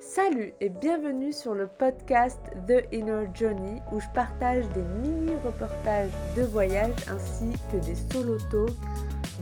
[0.00, 6.42] Salut et bienvenue sur le podcast The Inner Journey où je partage des mini-reportages de
[6.42, 8.74] voyage ainsi que des solotos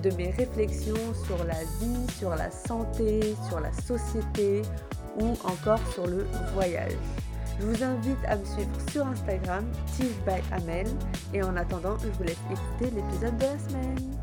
[0.02, 4.62] de mes réflexions sur la vie, sur la santé, sur la société
[5.20, 6.96] ou encore sur le voyage.
[7.60, 9.64] Je vous invite à me suivre sur Instagram,
[9.96, 10.86] Tige by Amel,
[11.34, 14.17] et en attendant, je vous laisse écouter l'épisode de la semaine.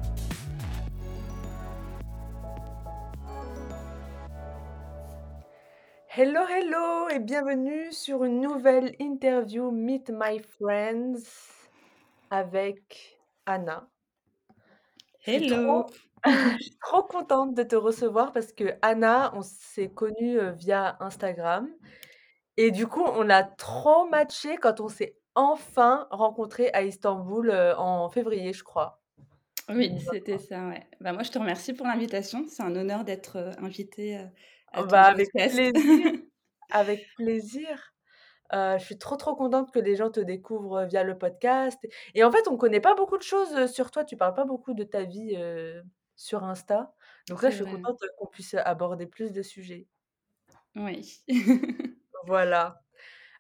[6.18, 11.20] Hello, hello et bienvenue sur une nouvelle interview Meet My Friends
[12.30, 13.90] avec Anna.
[15.26, 15.88] Hello.
[16.26, 20.96] Je suis trop contente de te recevoir parce que Anna, on s'est connus euh, via
[21.02, 21.68] Instagram
[22.56, 27.76] et du coup, on a trop matché quand on s'est enfin rencontrés à Istanbul euh,
[27.76, 29.02] en février, je crois.
[29.68, 30.88] Oui, c'était ça, ouais.
[31.02, 32.46] Bah, moi, je te remercie pour l'invitation.
[32.48, 34.24] C'est un honneur d'être euh, invitée euh,
[34.76, 35.56] à ton Bah, avec podcast.
[35.56, 35.74] plaisir,
[36.72, 37.94] avec plaisir.
[38.54, 41.80] Euh, je suis trop, trop contente que des gens te découvrent via le podcast.
[42.14, 44.04] Et en fait, on connaît pas beaucoup de choses sur toi.
[44.06, 45.82] Tu parles pas beaucoup de ta vie euh,
[46.16, 46.94] sur Insta.
[47.28, 47.74] Donc là, je suis vrai.
[47.74, 49.88] contente qu'on puisse aborder plus de sujets.
[50.76, 51.24] Oui.
[52.28, 52.82] Voilà.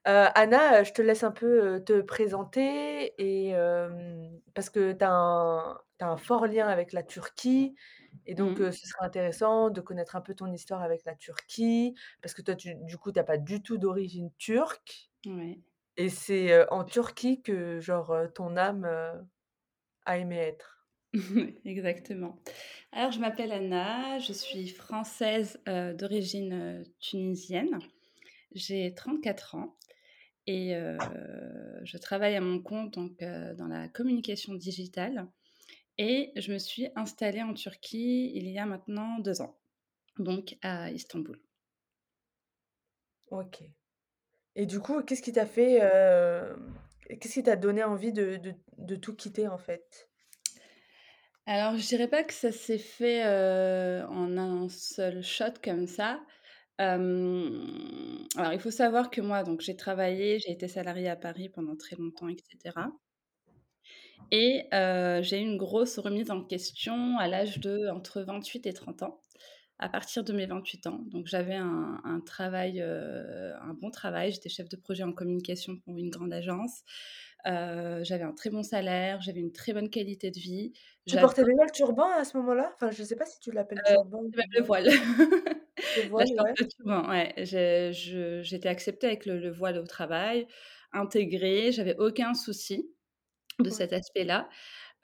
[0.05, 3.53] Anna, je te laisse un peu, te présenter et
[4.53, 7.75] parce que tu as as un fort lien avec la Turquie
[8.25, 8.71] et donc Mmh.
[8.71, 11.95] ce serait intéressant de connaître un peu ton histoire avec la Turquie.
[12.21, 15.59] Parce que toi, tu du coup, tu as pas du tout d'origine turque Ouais.
[15.97, 18.85] et c'est, en Turquie que genre, ton âme,
[20.05, 20.87] a aimé être.
[21.65, 22.39] Exactement.
[22.91, 27.79] Alors, je m'appelle Anna, je suis française d'origine tunisienne.
[28.53, 29.77] J'ai 34 ans
[30.47, 30.73] et
[31.83, 35.27] je travaille à mon compte donc, dans la communication digitale.
[35.97, 39.57] Et je me suis installée en Turquie il y a maintenant deux ans,
[40.19, 41.41] donc à Istanbul.
[43.31, 43.63] OK
[44.55, 46.75] et du coup, qu'est-ce qui t'a fait, hem,
[47.21, 50.09] qu'est-ce qui t'a donné envie de de de tout quitter, en fait?
[51.47, 56.25] Alors, je dirais pas que ça s'est fait, heu, en un seul shot comme ça.
[58.37, 61.75] Alors il faut savoir que moi, donc j'ai travaillé, j'ai été salariée à Paris pendant
[61.77, 62.91] très longtemps et cetera
[64.31, 64.67] et
[65.23, 69.21] j'ai eu une grosse remise en question à l'âge de entre 28 et 30 ans,
[69.79, 70.99] à partir de mes 28 ans.
[71.07, 75.97] Donc j'avais un un travail, un bon travail, j'étais chef de projet en communication pour
[75.97, 76.83] une grande agence.
[77.45, 80.73] J'avais un très bon salaire, j'avais une très bonne qualité de vie.
[81.07, 82.71] Tu portais déjà le turban à ce moment-là?
[82.75, 84.89] Enfin, je sais pas si tu l'appelles turban même le voile.
[84.89, 84.89] voile.
[85.95, 86.55] Le Là, voile, je ouais.
[86.65, 90.47] turban, j'étais acceptée avec le le voile au travail,
[90.93, 92.89] intégrée, j'avais aucun souci
[93.59, 94.49] de cet aspect-là.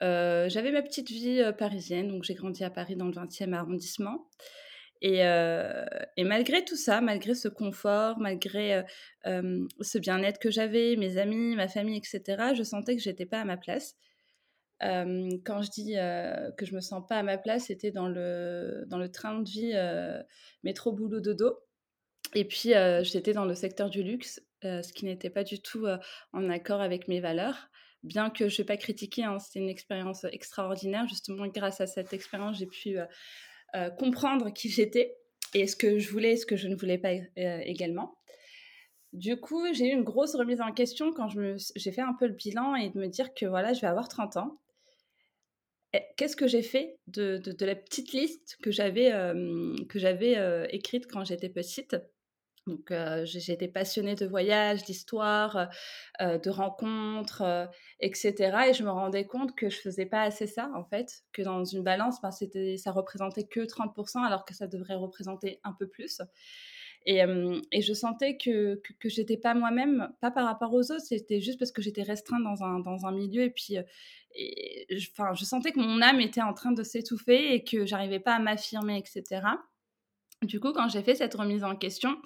[0.00, 4.28] J'avais ma petite vie, parisienne, donc j'ai grandi à Paris dans le 20e arrondissement
[5.00, 5.20] et
[6.16, 8.82] et malgré tout ça, malgré ce confort, malgré,
[9.24, 13.40] ce bien-être que j'avais, mes amis, ma famille et cetera, je sentais que j'étais pas
[13.40, 13.96] à ma place.
[14.80, 15.94] Quand je dis,
[16.56, 19.48] que je me sens pas à ma place, c'était dans le dans le train de
[19.48, 19.74] vie,
[20.62, 21.58] métro boulot dodo
[22.34, 25.86] et puis, j'étais dans le secteur du luxe, ce qui n'était pas du tout,
[26.32, 27.68] en accord avec mes valeurs.
[28.02, 31.06] Bien que je vais pas critiquer, hein, c'était une expérience extraordinaire.
[31.08, 33.06] Justement, grâce à cette expérience, j'ai pu, heu
[33.76, 35.16] heu, comprendre qui j'étais
[35.54, 38.18] et ce que je voulais et ce que je ne voulais pas, également.
[39.12, 42.34] Du coup, j'ai eu une grosse remise en question quand j'ai fait un peu le
[42.34, 44.58] bilan et de me dire que, voilà, je vais avoir 30 ans
[46.16, 49.12] qu'est-ce que j'ai fait de la petite liste que j'avais,
[50.70, 51.96] écrite quand j'étais petite?
[52.68, 52.92] Donc,
[53.24, 55.66] j'étais passionnée de voyages, d'histoire, heu
[56.26, 57.68] heu, de rencontres, heu
[58.00, 61.64] et je me rendais compte que je faisais pas assez ça, en fait, que dans
[61.64, 65.88] une balance, ben, c'était ça représentait que 30 alors que ça devrait représenter un peu
[65.88, 66.20] plus
[67.72, 71.40] et je sentais que que que j'étais pas moi-même, pas par rapport aux autres, c'était
[71.40, 73.76] juste parce que j'étais restreinte dans un dans un milieu et puis,
[74.90, 78.34] je je sentais que mon âme était en train de s'étouffer et que j'arrivais pas
[78.36, 79.58] à m'affirmer et cetera.
[80.42, 82.16] Du coup, quand j'ai fait cette remise en question,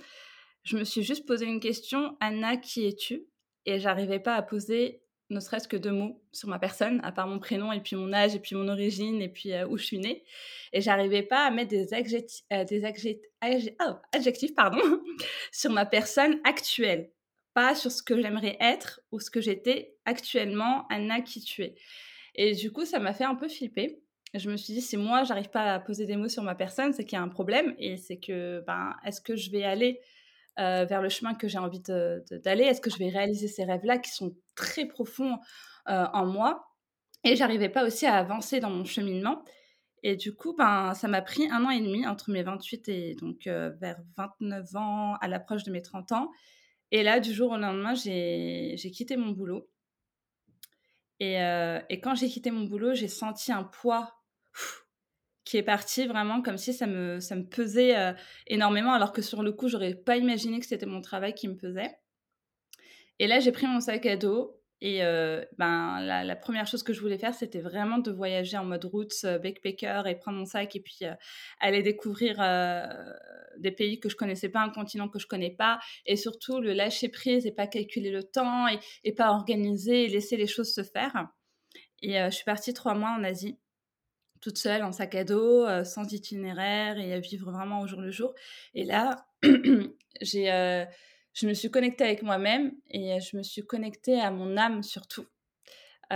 [0.67, 3.27] je me suis juste posé une question: «Anna, qui es-tu?»
[3.65, 7.27] et j'arrivais pas à poser ne serait-ce que 2 mots sur ma personne, à part
[7.27, 9.85] mon prénom et puis mon âge et puis mon origine et puis, heu, où je
[9.85, 10.25] suis née
[10.73, 14.79] et j'arrivais pas à mettre des adjecti heu, des oh, adjectifs, pardon,
[15.53, 17.11] sur ma personne actuelle,
[17.55, 20.87] pas sur ce que j'aimerais être ou ce que j'étais actuellement.
[20.91, 21.75] Anna, qui tu es?
[22.35, 24.01] Et du coup, ça m'a fait un peu flipper.
[24.35, 26.93] Je me suis dit: «Si moi, j'arrive pas à poser des mots sur ma personne,
[26.93, 30.01] c'est qu'il y a un problème et c'est que, ben, est-ce que je vais aller,
[30.57, 32.65] vers le chemin que j'ai envie d'aller?
[32.65, 35.35] Est-ce que je vais réaliser ces rêves-là qui sont très profonds,
[35.89, 36.69] heu, en moi?»
[37.25, 39.43] et j'arrivais pas aussi à avancer dans mon cheminement
[40.03, 43.15] Et du coup, ben, ça m'a pris un an et demi entre mes 28 et
[43.17, 46.31] donc vers 29 ans, à l'approche de mes 30 ans.
[46.93, 49.69] Et là, du jour au lendemain, j'ai quitté mon boulot.
[51.21, 51.35] Et,
[51.89, 54.15] et quand j'ai quitté mon boulot, j'ai senti un poids
[55.47, 57.95] qui est parti vraiment comme si ça me, ça me pesait
[58.49, 61.57] énormément, alors que sur le coup, j'aurais pas imaginé que c'était mon travail qui me
[61.57, 61.97] pesait.
[63.21, 65.01] Et là, j'ai pris mon sac à dos et
[65.57, 69.15] ben, la, première chose que je voulais faire, c'était vraiment de voyager en mode route,
[69.23, 71.01] backpacker et prendre mon sac et puis
[71.61, 72.37] aller découvrir
[73.59, 76.73] des pays que je connaissais pas, un continent que je connais pas et surtout le
[76.73, 80.75] lâcher prise et pas calculer le temps et, et pas organiser et laisser les choses
[80.75, 81.29] se faire.
[82.03, 83.59] Et je suis partie trois mois en Asie
[84.41, 88.11] toute seule en sac à dos, sans itinéraire et à vivre vraiment au jour le
[88.11, 88.35] jour.
[88.75, 89.27] Et là,
[90.21, 90.87] j'ai
[91.37, 95.27] je me suis connectée avec moi-même et je me suis connectée à mon âme surtout.
[96.11, 96.15] et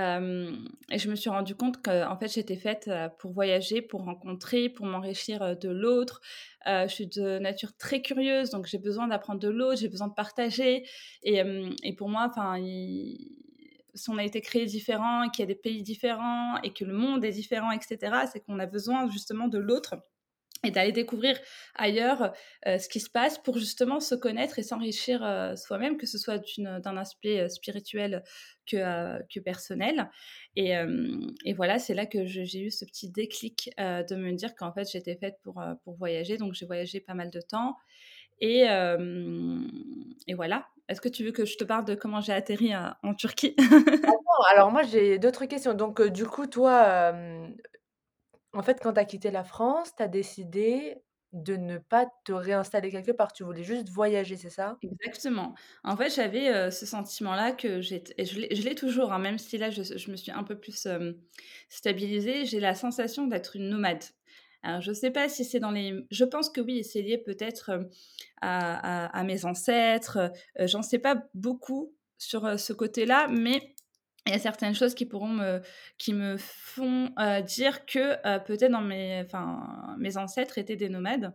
[0.98, 4.86] je me suis rendu compte que en fait j'étais faite pour voyager, pour rencontrer, pour
[4.86, 6.22] m'enrichir de l'autre.
[6.66, 10.14] je suis de nature très curieuse, donc j'ai besoin d'apprendre de l'autre, j'ai besoin de
[10.14, 10.86] partager.
[11.22, 11.42] Et,
[11.82, 12.56] et pour moi, enfin,
[13.94, 16.94] si on a été créé différent, qu'il y a des pays différents et que le
[16.94, 17.98] monde est différent, etc.,
[18.30, 19.96] c'est qu'on a besoin justement de l'autre
[20.62, 21.38] et d'aller découvrir
[21.74, 22.34] ailleurs
[22.66, 26.18] euh, ce qui se passe pour justement se connaître et s'enrichir euh, soi-même, que ce
[26.18, 28.22] soit d'un aspect euh, spirituel
[28.66, 30.10] que, que personnel.
[30.56, 30.74] Et,
[31.44, 34.88] et voilà, c'est là que j'ai eu ce petit déclic de me dire qu'en fait
[34.88, 36.36] j'étais faite pour, pour voyager.
[36.36, 37.76] Donc j'ai voyagé pas mal de temps.
[38.40, 38.62] Et,
[40.26, 40.66] et voilà.
[40.88, 43.54] Est-ce que tu veux que je te parle de comment j'ai atterri en Turquie?
[44.52, 45.74] Alors moi j'ai d'autres questions.
[45.74, 47.12] Donc du coup, toi,
[48.52, 50.96] en fait, quand tu as quitté la France, tu as décidé
[51.32, 54.76] de ne pas te réinstaller quelque part, tu voulais juste voyager, c'est ça?
[54.82, 55.54] Exactement.
[55.84, 57.78] En fait, j'avais, ce sentiment-là que
[58.18, 60.88] et je l'ai toujours, hein, même si là je je me suis un peu plus,
[61.68, 64.02] stabilisée, j'ai la sensation d'être une nomade.
[64.62, 67.70] Alors je sais pas si c'est dans les je pense que oui, c'est lié peut-être,
[68.40, 73.74] à à mes ancêtres, j'en sais pas beaucoup sur, ce côté-là, mais
[74.26, 75.62] il y a certaines choses qui pourront me,
[75.98, 77.10] qui me font
[77.46, 81.34] dire que peut-être dans mes, enfin, mes ancêtres étaient des nomades.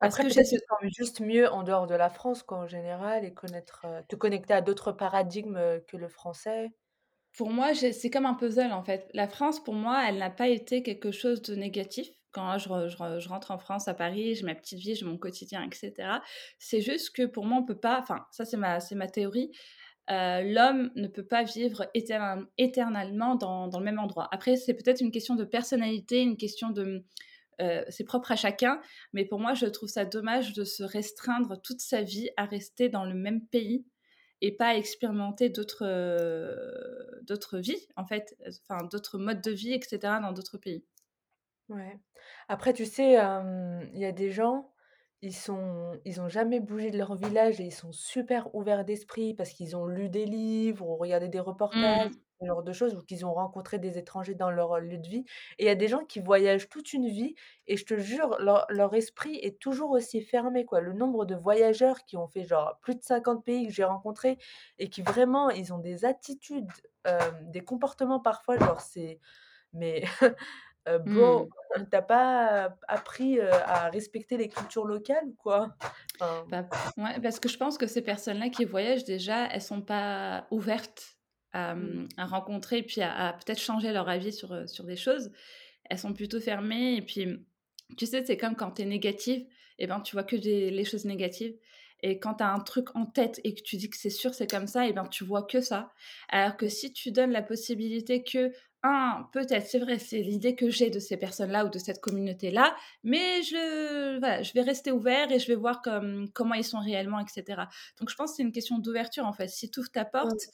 [0.00, 0.56] Après, que j'ai ce...
[0.96, 4.92] juste mieux en dehors de la France qu'en général et connaître, te connecter à d'autres
[4.92, 6.70] paradigmes que le français.
[7.36, 9.10] Pour moi, c'est comme un puzzle en fait.
[9.12, 12.08] La France, pour moi, elle n'a pas été quelque chose de négatif.
[12.32, 16.18] Quand je, rentre en France, à Paris, j'ai ma petite vie, j'ai mon quotidien, etc.
[16.58, 17.98] C'est juste que pour moi, on peut pas.
[18.00, 19.50] Enfin, ça, c'est ma, ma théorie.
[20.10, 24.28] Euh, l'homme ne peut pas vivre éternellement dans, le même endroit.
[24.32, 27.04] Après, c'est peut-être une question de personnalité, une question de...
[27.60, 28.80] Euh, c'est propre à chacun,
[29.12, 32.88] mais pour moi, je trouve ça dommage de se restreindre toute sa vie à rester
[32.88, 33.84] dans le même pays
[34.40, 35.84] et pas expérimenter d'autres
[37.22, 40.84] d'autres vies, en fait, enfin d'autres modes de vie, etc., dans d'autres pays.
[41.68, 41.98] Ouais.
[42.48, 44.70] Après, tu sais, il y a des gens
[45.22, 49.34] ils sont ils ont jamais bougé de leur village et ils sont super ouverts d'esprit
[49.34, 52.10] parce qu'ils ont lu des livres ou regardé des reportages, Mmh.
[52.40, 55.24] ce genre de choses, ou qu'ils ont rencontré des étrangers dans leur, lieu de vie
[55.58, 57.34] et il y a des gens qui voyagent toute une vie
[57.66, 60.80] et je te jure, leur leur esprit est toujours aussi fermé, quoi.
[60.80, 64.38] Le nombre de voyageurs qui ont fait genre plus de 50 pays que j'ai rencontrés
[64.78, 66.70] et qui vraiment ils ont des attitudes,
[67.42, 69.18] des comportements parfois genre c'est
[69.72, 70.04] mais
[70.86, 71.84] Heu, bro, Mmh.
[71.90, 75.76] tu pas appris, à respecter les cultures locales quoi?
[76.48, 80.46] Bah, ouais, parce que je pense que ces personnes-là qui voyagent déjà, elles sont pas
[80.50, 81.16] ouvertes
[81.52, 84.96] à, mmh, mmh, à rencontrer et puis à, peut-être changer leur avis sur, sur des
[84.96, 85.30] choses.
[85.90, 87.44] Elles sont plutôt fermées et puis, mmh,
[87.96, 89.46] tu sais, c'est comme quand tu es négative
[89.78, 91.56] et ben, tu vois que des les choses négatives
[92.00, 94.34] et quand tu as un truc en tête et que tu dis que c'est sûr,
[94.34, 95.92] c'est comme ça et ben, tu vois que ça.
[96.28, 100.70] Alors que si tu donnes la possibilité que un, peut-être, c'est vrai, c'est l'idée que
[100.70, 105.32] j'ai de ces personnes-là ou de cette communauté-là, mais je, voilà, je vais rester ouvert
[105.32, 107.62] et je vais voir comme, comment ils sont réellement, etc.
[107.98, 109.48] Donc, je pense que c'est une question d'ouverture, en fait.
[109.48, 110.46] Si tu ouvres ta porte,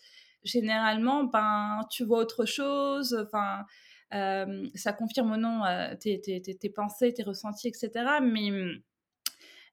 [0.43, 3.65] généralement, ben, tu vois autre chose, enfin,
[4.15, 7.91] euh, ça confirme ou non euh, tes, tes, tes, pensées, tes ressentis, etc.
[8.23, 8.51] Mais,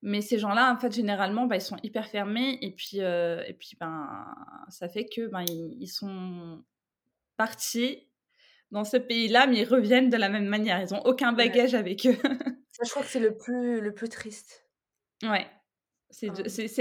[0.01, 3.53] mais ces gens-là, en fait, généralement, ben, ils sont hyper fermés et puis, euh, et
[3.53, 4.25] puis ben,
[4.67, 6.63] ça fait que ben, ils, ils sont
[7.37, 8.10] partis
[8.71, 10.81] dans ce pays-là, mais ils reviennent de la même manière.
[10.81, 12.15] Ils ont aucun bagage avec eux.
[12.71, 14.65] Ça, je crois que c'est le plus le plus triste.
[15.23, 15.45] Ouais.
[16.13, 16.29] C'est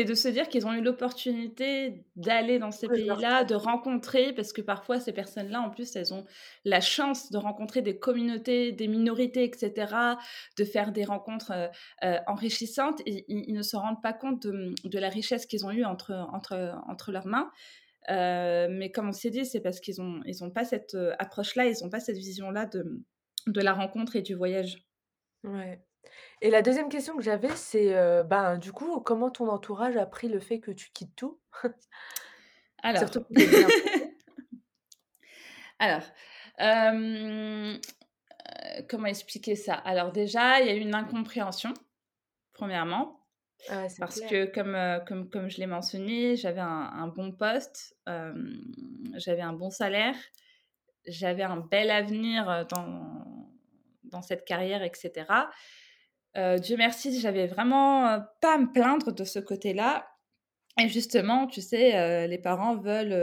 [0.04, 4.60] de, se dire qu'ils ont eu l'opportunité d'aller dans ces pays-là, de rencontrer, parce que
[4.60, 6.24] parfois ces personnes-là, en plus, elles ont
[6.64, 9.94] la chance de rencontrer des communautés, des minorités, etc.,
[10.58, 11.68] de faire des rencontres euh,
[12.02, 15.70] euh, enrichissantes, et ils, ne se rendent pas compte de, de la richesse qu'ils ont
[15.70, 17.52] eue entre, entre, entre leurs mains.
[18.08, 21.66] Euh, mais comme on s'est dit, c'est parce qu'ils n'ont ils ont pas cette approche-là,
[21.66, 23.02] ils n'ont pas cette vision-là de,
[23.46, 24.86] de la rencontre et du voyage.
[25.44, 25.84] Ouais.
[26.40, 30.28] Et la 2e question que j'avais, c'est, ben, du coup, comment ton entourage a pris
[30.28, 31.38] le fait que tu quittes tout?
[32.82, 33.10] Alors
[35.78, 36.02] alors,
[38.88, 39.74] comment expliquer ça?
[39.74, 41.74] Alors déjà, il y a eu une incompréhension,
[42.52, 43.19] premièrement,
[43.68, 44.30] Ah, parce clair.
[44.30, 47.96] que comme, heu, comme comme je l'ai mentionné, j'avais un un bon poste,
[49.16, 50.16] j'avais un bon salaire,
[51.06, 53.50] j'avais un bel avenir, dans
[54.04, 55.50] dans cette carrière et cetera.
[56.36, 60.08] Heu, Dieu merci, j'avais vraiment, pas à me plaindre de ce côté-là
[60.80, 63.14] et justement, tu sais, les parents veulent,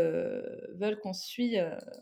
[0.75, 1.57] veulent qu'on suit,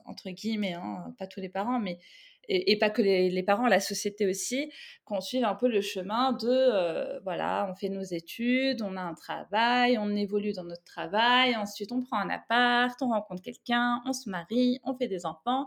[0.05, 1.99] entre guillemets, hein, pas tous les parents, mais
[2.47, 4.71] et pas que les parents, la société aussi,
[5.03, 9.01] qu'on suive un peu le chemin de, heu, voilà, on fait nos études, on a
[9.01, 14.01] un travail, on évolue dans notre travail, ensuite on prend un appart, on rencontre quelqu'un,
[14.05, 15.65] on se marie, on fait des enfants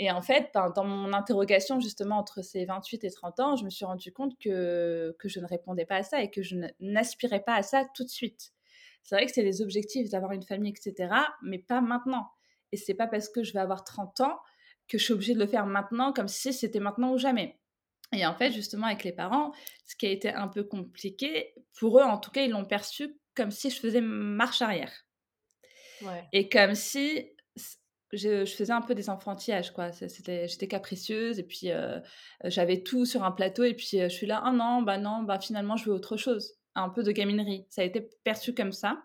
[0.00, 3.64] et en fait, ben, dans mon interrogation justement entre ces 28 et 30 ans, je
[3.64, 6.56] me suis rendu compte que que je ne répondais pas à ça et que je
[6.80, 8.52] n'aspirais pas à ça tout de suite.
[9.02, 12.28] C'est vrai que c'est les objectifs d'avoir une famille et cetera, mais pas maintenant
[12.70, 14.38] et c'est pas parce que je vais avoir 30 ans
[14.88, 17.60] que je suis obligée de le faire maintenant comme si c'était maintenant ou jamais
[18.12, 19.52] et en fait, justement avec les parents,
[19.86, 23.18] ce qui a été un peu compliqué, pour eux en tout cas, ils l'ont perçu
[23.34, 24.92] comme si je faisais marche arrière
[26.00, 26.32] Ouais.
[26.32, 27.30] et comme si
[28.12, 29.92] je je faisais un peu des enfantillages quoi.
[29.92, 32.02] C'était j'étais capricieuse et puis, heu,
[32.44, 35.22] j'avais tout sur un plateau et puis, heu, je suis là: «Ah non, bah non,
[35.24, 36.54] bah finalement je veux autre chose».
[36.74, 37.66] Un peu de gaminerie.
[37.70, 39.02] Ça a été perçu comme ça.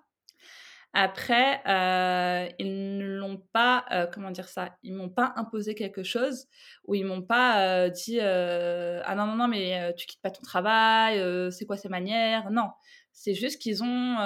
[0.96, 4.78] Après, heu, ils ne l'ont pas, heu, comment dire ça?
[4.84, 6.46] Ils m'ont pas imposé quelque chose
[6.86, 10.22] ou ils m'ont pas, heu, dit, heu: «Ah non, non, non, mais heu, tu quittes
[10.22, 12.70] pas ton travail, heu, c'est quoi ces manières?» non.
[13.16, 14.18] C'est juste qu'ils ont,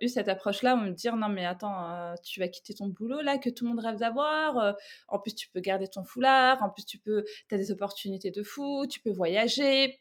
[0.00, 3.38] eu cette approche-là, où me dire: «Non mais attends, tu vas quitter ton boulot là,
[3.38, 4.76] que tout le monde rêve d'avoir,
[5.08, 8.30] en plus tu peux garder ton foulard, en plus tu peux tu as des opportunités
[8.30, 10.00] de fou, tu peux voyager.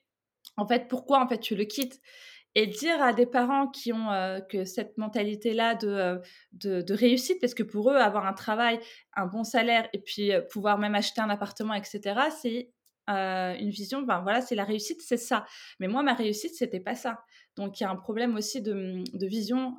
[0.57, 2.01] En fait, pourquoi en fait tu le quittes?»
[2.55, 6.21] Et dire à des parents qui ont, heu, que cette mentalité-là de, heu,
[6.53, 8.79] de de réussite, parce que pour eux, avoir un travail,
[9.15, 12.71] un bon salaire et puis, heu, pouvoir même acheter un appartement et cetera, c'est,
[13.09, 15.45] une vision, ben voilà, c'est la réussite, c'est ça.
[15.79, 17.21] Mais moi, ma réussite, c'était pas ça.
[17.55, 19.75] Donc il y a un problème aussi de, de vision,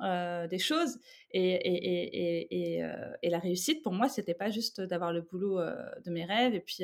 [0.49, 0.97] des choses
[1.31, 2.47] et et
[2.79, 2.81] et
[3.21, 6.59] et la réussite pour moi, c'était pas juste d'avoir le boulot, de mes rêves et
[6.59, 6.83] puis,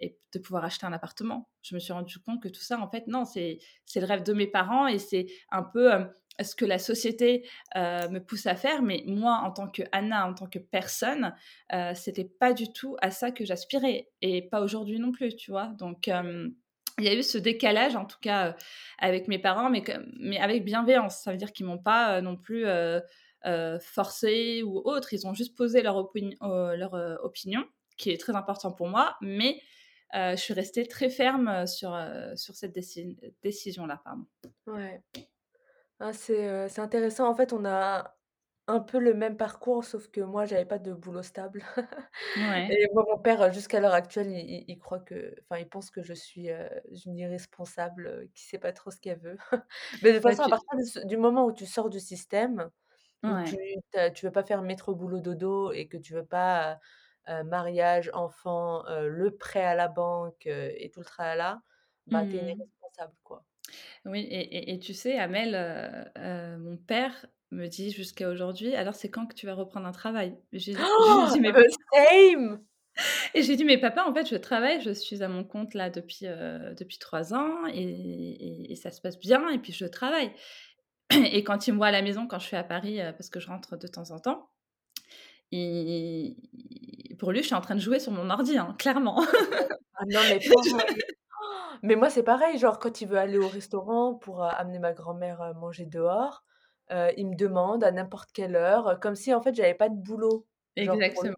[0.00, 1.48] et de pouvoir acheter un appartement.
[1.62, 3.58] Je me suis rendu compte que tout ça, en fait, non, c'est
[3.94, 6.10] le rêve de mes parents et c'est un peu, hem,
[6.42, 8.82] ce que la société, heu, me pousse à faire.
[8.82, 11.34] Mais moi, en tant qu'Anna, en tant que personne,
[11.72, 15.50] heu, c'était pas du tout à ça que j'aspirais et pas aujourd'hui non plus, tu
[15.50, 15.66] vois?
[15.78, 16.54] Donc hem,
[16.98, 18.54] il y a eu ce décalage, en tout cas,
[18.98, 19.82] avec mes parents, mais
[20.18, 21.18] mais avec bienveillance.
[21.22, 22.66] Ça veut dire qu'ils m'ont pas, non plus,
[23.80, 25.12] forcée ou autre.
[25.14, 27.64] Ils ont juste posé leur opini leur, opinion,
[27.96, 29.60] qui est très important pour moi, mais
[30.14, 34.02] je suis restée très ferme, heu, sur, heu, sur cette déci décision-là.
[34.66, 35.02] Ouais.
[36.00, 37.28] Ah, c'est, intéressant.
[37.28, 38.16] En fait, on a
[38.68, 41.64] un peu le même parcours, sauf que moi, j'avais pas de boulot stable
[42.34, 42.80] Ouais.
[42.80, 46.14] et moi, mon père, jusqu'à l'heure actuelle, il croit que enfin, il pense que je
[46.14, 46.48] suis,
[47.06, 49.38] une irresponsable, heu, qui sait pas trop ce qu'elle veut.
[50.02, 52.70] Mais de toute Bah, façon, à partir du moment où tu sors du système,
[53.26, 53.60] où tu ouais.
[53.92, 56.80] tu tu veux pas faire métro boulot dodo et que tu veux pas,
[57.44, 61.62] mariage, enfant, heu, le prêt à la banque, heu et tout le tralala,
[62.10, 63.44] bah, Mmh irresponsable, quoi.
[64.04, 65.54] Oui et et et tu sais, Amel,
[66.58, 70.36] mon père me dit jusqu'à aujourd'hui: «Alors c'est quand que tu vas reprendre un travail?»
[70.52, 72.64] lui dis: «Mais» The same!
[73.34, 75.90] et j'ai dit: «Mais papa, en fait, je travaille, je suis à mon compte là
[75.90, 80.32] depuis, depuis 3 ans et et et ça se passe bien et puis je travaille»
[81.12, 83.40] et quand il me voit à la maison, quand je suis à Paris, parce que
[83.40, 84.50] je rentre de temps en temps,
[85.52, 86.36] il
[87.20, 89.22] pour lui, je suis en train de jouer sur mon ordi, hein, clairement.
[89.94, 90.40] Ah non, mais.
[91.82, 94.92] Mais moi, c'est pareil, genre quand il veut aller au restaurant pour, heu, amener ma
[94.92, 96.44] grand-mère, heu, manger dehors,
[96.92, 99.88] heu, il me demande à n'importe quelle heure, heu, comme si en fait j'avais pas
[99.88, 100.46] de boulot.
[100.78, 101.34] Genre pour lui, Exactement.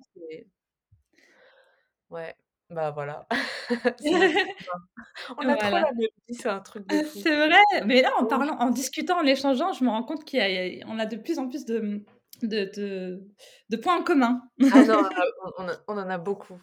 [2.11, 2.35] ouais,
[2.71, 3.27] bah, voilà.
[5.39, 5.79] On a trop Voilà.
[5.79, 7.21] la même vie, c'est un truc de fou.
[7.21, 10.83] c'est vrai, mais là, en parlant en discutant, en échangeant, je me rends compte y
[10.99, 12.05] a de plus en plus de,
[12.43, 13.29] de de
[13.71, 14.43] de points en commun.
[14.71, 15.09] Ah non, heu,
[15.45, 16.61] on on a on en a beaucoup.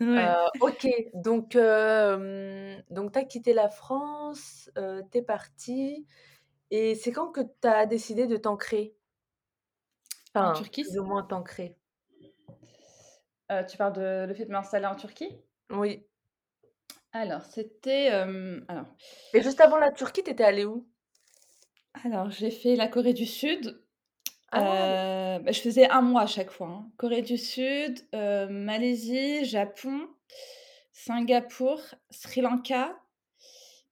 [0.00, 0.38] Ouais.
[0.60, 6.06] OK, donc hem, donc tu as quitté la France, heu, tu es partie
[6.70, 8.96] et c'est quand que tu as décidé de t'ancrer?
[10.38, 11.78] En Enfin, Turquie, plus c ou moins t'ancrer?
[13.50, 15.30] heu, tu parles de le fait de m'installer en Turquie?
[15.70, 16.06] Oui.
[17.12, 18.84] Alors c'était, hem, alors
[19.34, 20.88] Et juste avant la Turquie, tu étais allée où?
[22.04, 23.83] alors j'ai fait la Corée du Sud,
[24.54, 25.38] Ah!
[25.40, 26.90] bah, je faisais un mois à chaque fois, hein.
[26.96, 30.08] Corée du Sud, heu, Malaisie, Japon,
[30.92, 31.80] Singapour,
[32.10, 32.96] Sri Lanka,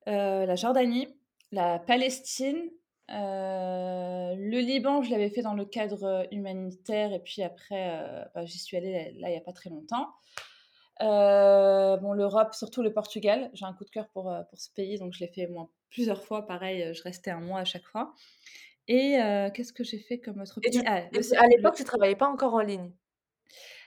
[0.07, 1.09] la Jordanie,
[1.51, 2.71] la Palestine,
[3.09, 8.77] le Liban, je l'avais fait dans le cadre humanitaire et puis après, bah, j'y suis
[8.77, 10.09] allée là, il n'y a pas très longtemps.
[11.01, 15.13] bon, l'Europe, surtout le Portugal, j'ai un coup de cœur pour, pour ce pays, donc
[15.13, 15.49] je l'ai fait
[15.91, 16.47] plusieurs fois.
[16.47, 18.15] Pareil, je restais un mois à chaque fois.
[18.89, 19.19] Et
[19.55, 20.83] qu'est-ce que j'ai fait comme autre pays?
[20.87, 21.03] Ah,
[21.39, 22.91] À l'époque, tu ne travaillais pas encore en ligne?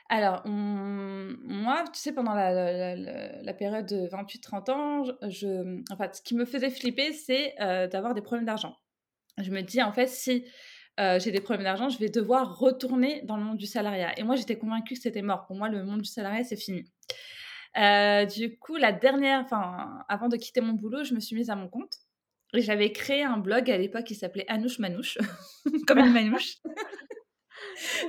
[0.08, 6.46] Alors, moi, tu sais, pendant la, période de 28-30 ans, je, enfin, ce qui me
[6.46, 7.56] faisait flipper, c'est
[7.92, 8.76] d'avoir des problèmes d'argent.
[9.38, 10.46] Je me dis, en fait, si
[10.98, 14.18] j'ai des problèmes d'argent, je vais devoir retourner dans le monde du salariat.
[14.18, 15.46] Et moi, j'étais convaincue que c'était mort.
[15.48, 16.84] Pour moi, le monde du salariat, c'est fini.
[18.36, 21.56] du coup, la dernière, enfin, avant de quitter mon boulot, je me suis mise à
[21.56, 22.05] mon compte.
[22.58, 25.18] Et j'avais créé un blog à l'époque qui s'appelait Anouche Manouche,
[25.88, 26.58] comme une manouche.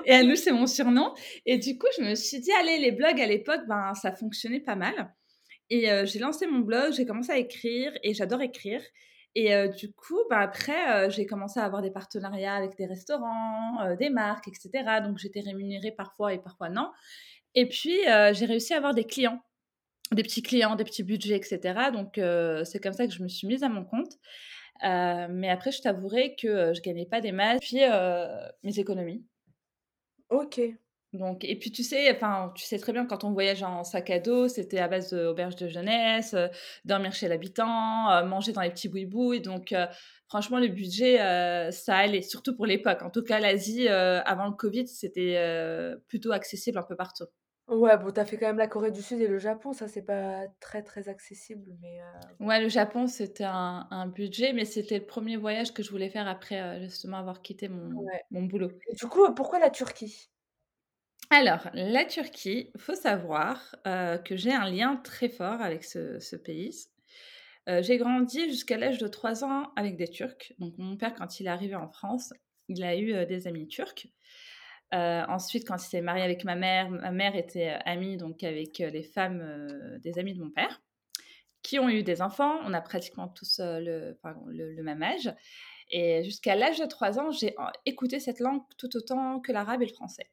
[0.04, 1.14] et Anouche, c'est mon surnom.
[1.44, 4.60] Et du coup, je me suis dit, allez, les blogs à l'époque, ben, ça fonctionnait
[4.60, 5.14] pas mal.
[5.68, 8.80] Et j'ai lancé mon blog, j'ai commencé à écrire et j'adore écrire.
[9.34, 14.10] Et du coup, ben, après, j'ai commencé à avoir des partenariats avec des restaurants, des
[14.10, 14.70] marques, etc.
[15.02, 16.90] Donc, j'étais rémunérée parfois et parfois non.
[17.56, 19.40] Et puis, j'ai réussi à avoir des clients,
[20.12, 21.90] des petits clients, des petits budgets, etc.
[21.92, 22.20] Donc,
[22.64, 24.18] c'est comme ça que je me suis mise à mon compte.
[24.82, 27.60] mais après, je t'avouerai que je gagnais pas des masses.
[27.60, 27.80] Puis,
[28.62, 29.24] mes économies.
[30.30, 30.60] OK.
[31.12, 34.10] Donc et puis tu sais, enfin, tu sais très bien quand on voyage en sac
[34.10, 36.34] à dos, c'était à base d'auberge de jeunesse,
[36.84, 39.74] dormir chez l'habitant, manger dans les petits boui donc
[40.28, 41.18] franchement le budget,
[41.72, 43.02] ça allait, surtout pour l'époque.
[43.02, 47.26] En tout cas, l'Asie, avant le covid, c'était, plutôt accessible un peu partout.
[47.68, 49.88] Ouais, bon, tu as fait quand même la Corée du Sud et le Japon, ça,
[49.88, 52.00] c'est pas très, très accessible, mais
[52.38, 56.28] Ouais, le Japon, c'était un budget, mais c'était le premier voyage que je voulais faire
[56.28, 58.70] après, justement avoir quitté mon mon boulot.
[58.88, 60.30] Et du coup, pourquoi la Turquie?
[61.30, 66.86] Alors, la Turquie, il faut savoir, que j'ai un lien très fort avec ce pays.
[67.66, 70.54] j'ai grandi jusqu'à l'âge de 3 ans avec des Turcs.
[70.58, 72.32] Donc mon père, quand il est arrivé en France,
[72.68, 74.06] il a eu, des amis turcs.
[74.92, 79.02] Ensuite, quand il s'est marié avec ma mère, ma mère était, amie donc avec, les
[79.02, 80.80] femmes, des amis de mon père,
[81.62, 82.58] qui ont eu des enfants.
[82.64, 85.32] On a pratiquement tous, le même âge
[85.90, 89.86] et jusqu'à l'âge de 3 ans, j'ai écouté cette langue tout autant que l'arabe et
[89.86, 90.30] le français.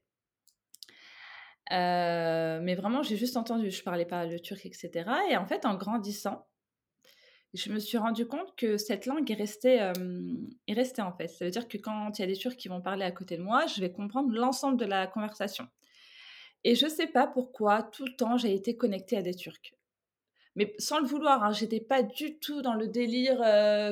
[1.71, 5.09] Euh, mais vraiment, j'ai juste entendu, je parlais pas le turc, etc.
[5.29, 6.47] Et en fait, en grandissant,
[7.53, 9.91] je me suis rendu compte que cette langue est restée,
[10.67, 11.27] est restée en fait.
[11.27, 13.37] Ça veut dire que quand il y a des Turcs qui vont parler à côté
[13.37, 15.67] de moi, je vais comprendre l'ensemble de la conversation.
[16.63, 19.73] Et je sais pas pourquoi, tout le temps, j'ai été connectée à des Turcs.
[20.55, 23.41] Mais sans le vouloir, hein, j'étais pas du tout dans le délire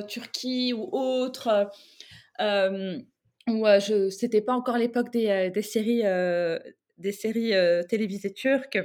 [0.06, 1.70] Turquie ou autre.
[2.40, 2.98] Euh,
[3.48, 6.02] où je, c'était pas encore l'époque des séries
[6.98, 7.52] des séries
[7.88, 8.78] télévisées turques.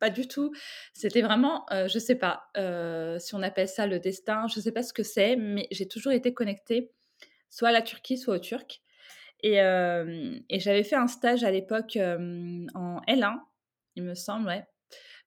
[0.00, 0.52] Pas du tout.
[0.92, 2.50] C'était vraiment, je sais pas
[3.18, 6.12] si on appelle ça le destin, je sais pas ce que c'est, mais j'ai toujours
[6.12, 6.92] été connectée
[7.50, 8.82] soit à la Turquie, soit au Turc.
[9.42, 13.40] Et, et j'avais fait un stage à l'époque en L1,
[13.96, 14.66] il me semble, ouais,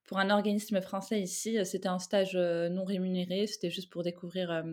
[0.06, 1.58] pour un organisme français ici.
[1.66, 4.64] C'était un stage non rémunéré, c'était juste pour découvrir,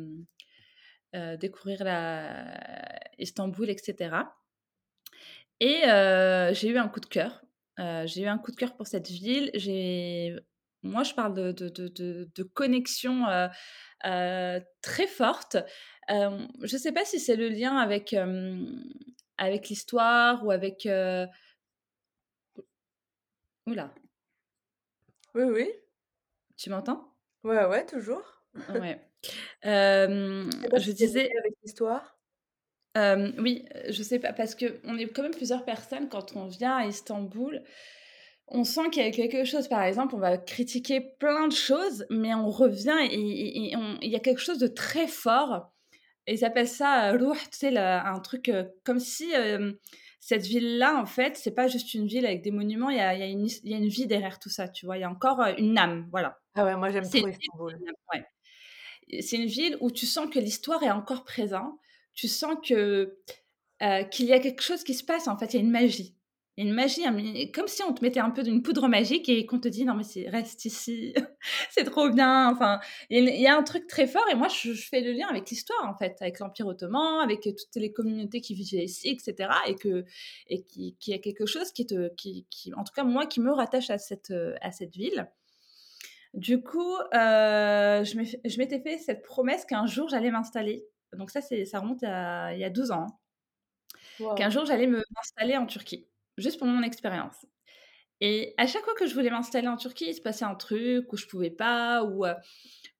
[1.40, 2.55] découvrir la
[3.18, 4.16] Istanbul, etc.
[5.61, 5.83] Et
[6.53, 7.42] j'ai eu un coup de cœur.
[8.07, 9.51] J'ai eu un coup de cœur pour cette ville.
[9.55, 10.37] J'ai
[10.83, 13.25] moi, je parle de de de de connexion,
[14.03, 15.57] très forte.
[16.09, 18.14] je ne sais pas si c'est le lien avec,
[19.38, 21.27] avec l'histoire ou avec, heu
[25.35, 25.71] Oui, oui.
[26.57, 27.14] Tu m'entends?
[27.45, 28.45] Ouais, ouais, toujours.
[28.69, 29.01] Ouais.
[29.64, 32.18] je disais avec l'histoire?
[33.39, 36.87] Oui, je sais pas, parce qu'on est quand même plusieurs personnes quand on vient à
[36.87, 37.63] Istanbul.
[38.51, 42.07] On sent qu'il y a quelque chose, par exemple, on va critiquer plein de choses,
[42.09, 45.71] mais on revient et, il y a quelque chose de très fort.
[46.27, 49.33] Et ils appellent ça euh, tu sais, un truc euh, comme si
[50.21, 53.15] cette ville-là, en fait, c'est pas juste une ville avec des monuments, il y a,
[53.15, 54.99] y, a y a, une vie derrière tout ça, tu vois.
[54.99, 56.39] Il y a encore une âme, voilà.
[56.55, 57.79] Ah ouais, moi j'aime trop Istanbul.
[59.21, 61.79] C'est une ville où tu sens que l'histoire est encore présente
[62.19, 63.17] tu sens que
[63.81, 65.29] euh, qu'il y a quelque chose qui se passe.
[65.29, 66.17] En fait, il y a une magie.
[66.57, 69.29] Il y a une magie, comme si on te mettait un peu d'une poudre magique
[69.29, 71.15] et qu'on te dit non mais reste ici,
[71.71, 72.51] c'est trop bien.
[72.51, 75.49] Enfin, il y, a un truc très fort et moi je, fais le lien avec
[75.49, 79.51] l'histoire en fait, avec l'Empire ottoman, avec toutes les communautés qui vivaient ici, etc.
[79.69, 80.05] Et que
[80.49, 83.53] et qui, a quelque chose qui te, qui, qui, en tout cas moi qui me
[83.53, 85.31] rattache à cette à cette ville.
[86.35, 90.85] Du coup, euh, je m'étais fait cette promesse qu'un jour j'allais m'installer
[91.16, 93.07] donc ça, ça remonte à il y a 12 ans,
[94.21, 94.35] hein.
[94.37, 97.47] qu'un jour j'allais m'installer en Turquie, juste pour mon expérience.
[98.21, 101.12] Et à chaque fois que je voulais m'installer en Turquie, il se passait un truc
[101.12, 102.35] où je pouvais pas, ou euh,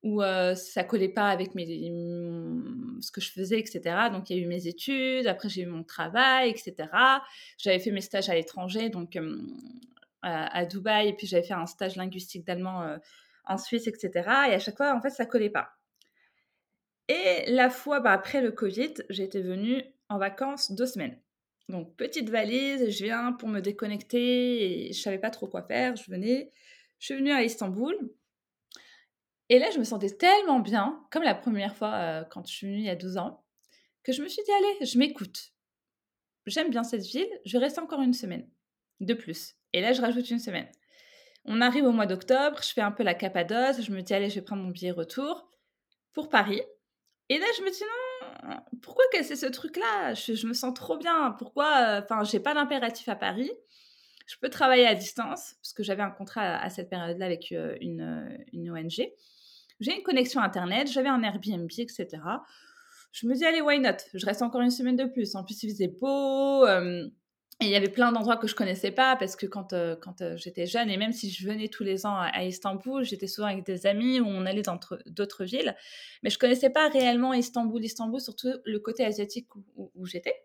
[0.05, 1.67] où euh, ça collait pas avec mes,
[3.01, 4.11] ce que je faisais, etc.
[4.13, 6.89] Donc il y a eu mes études, après j'ai eu mon travail, etc.
[7.59, 9.19] J'avais fait mes stages à l'étranger, donc
[10.23, 12.97] à, à, Dubaï, et puis j'avais fait un stage linguistique d'allemand
[13.45, 14.11] en Suisse, etc.
[14.51, 15.78] Et à chaque fois, en fait, ça collait pas.
[17.09, 21.19] Et la fois bah, après le Covid, j'étais venue en vacances deux semaines.
[21.69, 25.97] Donc, petite valise, je viens pour me déconnecter et je savais pas trop quoi faire.
[25.97, 26.51] Je venais,
[26.99, 27.95] je suis venue à Istanbul.
[29.51, 32.67] Et là, je me sentais tellement bien, comme la première fois euh, quand je suis
[32.67, 33.45] venue il y a 12 ans,
[34.03, 35.53] que je me suis dit, allez, je m'écoute.
[36.47, 38.49] J'aime bien cette ville, je vais rester encore une semaine
[39.01, 39.57] de plus.
[39.75, 40.69] Et là, je rajoute une semaine.
[41.45, 44.31] On arrive au mois d'octobre, je fais un peu la Cappadoce, je me dis, allez,
[44.31, 45.51] je vais prendre mon billet retour
[46.13, 46.63] pour Paris.
[47.29, 47.83] Et là, je me dis,
[48.49, 50.15] non, pourquoi casser ce truc-là?
[50.15, 51.35] Je, me sens trop bien.
[51.39, 53.51] Pourquoi Enfin, j'ai pas d'impératif à Paris.
[54.27, 57.77] Je peux travailler à distance, parce que j'avais un contrat à, cette période-là avec euh,
[57.81, 59.11] une, euh, une ONG.
[59.81, 62.07] J'ai une connexion Internet, j'avais un Airbnb, etc.
[63.13, 63.97] Je me dis, allez, why not?
[64.13, 65.35] Je reste encore une semaine de plus.
[65.35, 66.67] En plus, il faisait beau.
[66.67, 67.09] Euh,
[67.61, 70.37] il y avait plein d'endroits que je connaissais pas parce que quand, euh, quand euh,
[70.37, 73.65] j'étais jeune, et même si je venais tous les ans à, Istanbul, j'étais souvent avec
[73.65, 75.75] des amis où on allait dans d'autres villes.
[76.23, 80.37] Mais je connaissais pas réellement Istanbul, Istanbul, surtout le côté asiatique où, j'étais.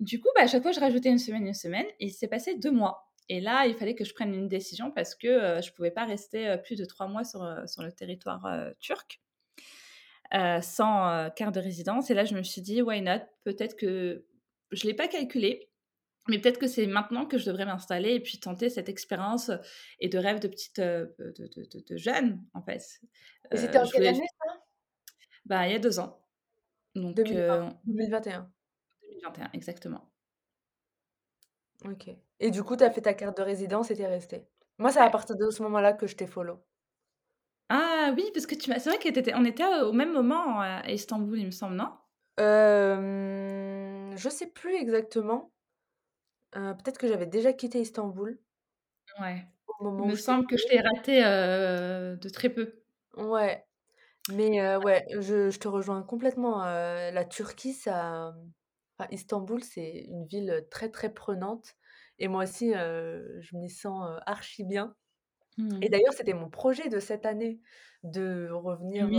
[0.00, 1.86] Du coup, bah, à chaque fois, je rajoutais une semaine, une semaine.
[2.00, 3.12] Et il s'est passé deux mois.
[3.28, 6.04] Et là, il fallait que je prenne une décision parce que euh, je pouvais pas
[6.04, 8.44] rester plus de trois mois sur, sur le territoire
[8.80, 9.20] turc.
[10.32, 12.10] sans carte de résidence.
[12.10, 13.20] Et là, je me suis dit, why not?
[13.44, 14.26] Peut-être que
[14.72, 15.70] je ne l'ai pas calculé,
[16.28, 19.50] mais peut-être que c'est maintenant que je devrais m'installer et puis tenter cette expérience
[20.00, 22.82] et de rêve de petite de, de, de, jeune, en fait.
[23.52, 24.60] Et c'était en quelle année, ça?
[25.44, 26.20] Bah, Il y a deux ans.
[26.94, 28.50] Donc, 2021.
[29.02, 30.10] 2021, exactement.
[31.84, 32.08] Ok.
[32.40, 34.46] Et du coup, tu as fait ta carte de résidence et tu es resté.
[34.78, 36.62] Moi, c'est à partir de ce moment-là que je t'ai follow.
[37.68, 38.78] Ah oui, parce que tu m'as...
[38.78, 41.92] C'est vrai qu'on était au même moment à Istanbul, il me semble, non?
[42.38, 45.52] Euh, Je sais plus exactement
[46.52, 48.38] peut-être que j'avais déjà quitté Istanbul.
[49.20, 49.46] Ouais.
[50.00, 52.82] Il me semble que je t'ai raté, de très peu.
[53.14, 53.64] Ouais.
[54.28, 58.34] Mais ouais, je te rejoins complètement, la Turquie, ça
[58.98, 61.76] enfin Istanbul, c'est une ville, très, très prenante
[62.18, 64.96] et moi aussi, je m'y sens, archi bien
[65.58, 67.60] mmh et d'ailleurs, c'était mon projet de cette année
[68.04, 69.10] de revenir,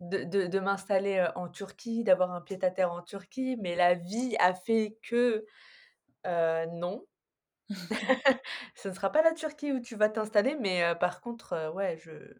[0.00, 4.54] de de de m'installer, en Turquie, d'avoir un pied-à-terre en Turquie, mais la vie a
[4.54, 5.46] fait que
[6.26, 7.04] euh, non.
[8.74, 12.34] Ce ne sera pas la Turquie où tu vas t'installer, mais par contre, ouais, je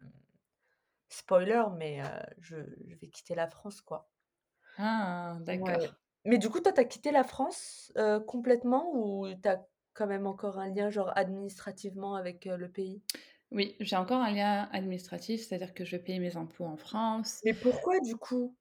[1.09, 2.01] spoiler, mais
[2.39, 2.57] je
[3.01, 4.09] vais quitter la France, quoi.
[4.77, 5.95] Ah, d'accord.
[6.25, 7.91] Mais du coup, toi, tu as quitté la France,
[8.27, 13.01] complètement ou tu as quand même encore un lien, genre, administrativement avec, le pays?
[13.51, 17.41] Oui, j'ai encore un lien administratif, c'est-à-dire que je paye mes impôts en France.
[17.45, 18.55] Mais pourquoi, du coup?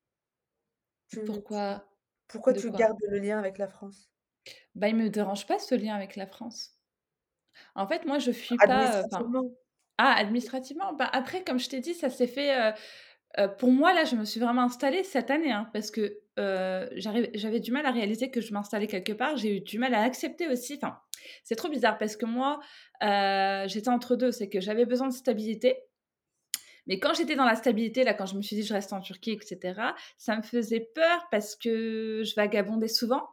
[1.27, 1.85] Pourquoi?
[2.29, 4.11] pourquoi tu gardes le lien avec la France?
[4.75, 6.79] Bah, il me dérange pas ce lien avec la France.
[7.75, 9.57] En fait, moi, je fuis pas, Administrativement?
[9.99, 10.93] ah, administrativement?
[10.95, 12.75] Bah, après, comme je t'ai dit, ça s'est fait,
[13.59, 17.73] pour moi, là, je me suis vraiment installée cette année, hein, parce que, j'avais du
[17.73, 19.37] mal à réaliser que je m'installais quelque part.
[19.37, 20.99] J'ai eu du mal à accepter aussi enfin,
[21.45, 22.61] c'est trop bizarre parce que moi,
[23.67, 24.33] j'étais entre deux.
[24.33, 25.79] C'est que j'avais besoin de stabilité,
[26.87, 29.01] mais quand j'étais dans la stabilité, là, quand je me suis dit: «Je reste en
[29.01, 33.29] Turquie» etc., ça me faisait peur parce que je vagabondais souvent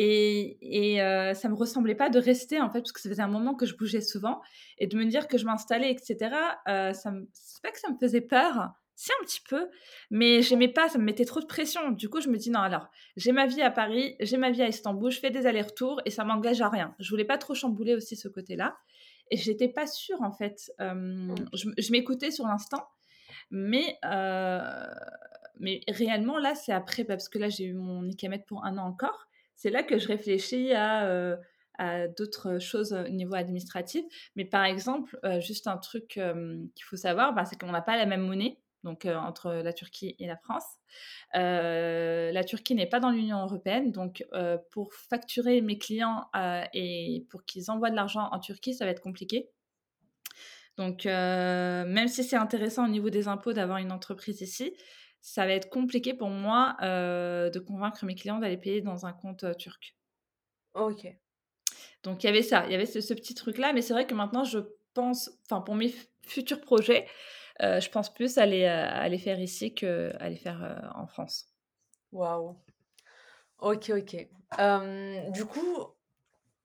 [0.00, 3.22] et, et euh, ça me ressemblait pas de rester, en fait, parce que ça faisait
[3.22, 4.40] un moment que je bougeais souvent.
[4.78, 6.30] Et de me dire que je m'installais, etc.,
[6.68, 9.68] euh, c'est pas que ça me faisait peur, si un petit peu,
[10.10, 11.90] mais j'aimais pas, ça me mettait trop de pression.
[11.90, 14.62] Du coup, je me dis non, alors, j'ai ma vie à Paris, j'ai ma vie
[14.62, 16.94] à Istanbul, je fais des allers-retours et ça m'engage à rien.
[17.00, 18.76] Je voulais pas trop chambouler aussi ce côté-là.
[19.30, 20.72] Et j'étais pas sûre, en fait.
[20.80, 22.88] Euh, je, m'écoutais sur l'instant,
[23.50, 24.86] mais, euh,
[25.88, 29.27] réellement, là, c'est après, parce que là, j'ai eu mon Ikamet pour un an encore
[29.58, 31.36] c'est là que je réfléchis à, euh,
[31.78, 34.04] à d'autres choses au niveau administratif.
[34.36, 37.96] Mais par exemple, euh, juste un truc qu'il faut savoir, bah, c'est qu'on n'a pas
[37.96, 38.58] la même monnaie.
[38.84, 40.64] Donc entre la Turquie et la France.
[41.34, 44.24] la Turquie n'est pas dans l'Union européenne, donc
[44.70, 46.30] pour facturer mes clients
[46.72, 49.50] et pour qu'ils envoient de l'argent en Turquie, ça va être compliqué.
[50.76, 54.72] Donc même si c'est intéressant au niveau des impôts d'avoir une entreprise ici,
[55.32, 59.44] ça va être compliqué pour moi de convaincre mes clients d'aller payer dans un compte
[59.56, 59.96] turc.
[60.74, 61.06] Ok.
[62.02, 64.14] Donc il y avait ça, il y avait ce, petit truc-là, mais c'est vrai que
[64.14, 64.60] maintenant je
[64.94, 65.92] pense, enfin pour mes
[66.26, 67.06] futurs projets,
[67.60, 71.46] je pense plus à les, à les faire ici qu'à les faire en France.
[72.12, 72.56] Waouh.
[73.58, 74.28] Ok, ok.
[75.32, 75.76] du coup,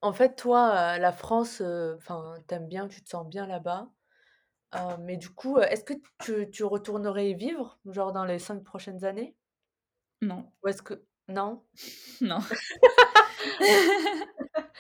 [0.01, 1.61] en fait, toi, la France,
[1.97, 3.89] enfin, tu aimes bien, tu te sens bien là-bas.
[4.73, 8.63] Heu, mais du coup, est-ce que tu tu retournerais y vivre, genre dans les 5
[8.63, 9.35] prochaines années?
[10.21, 10.51] Non.
[10.63, 11.63] Ou est-ce que non?
[12.21, 12.39] Non.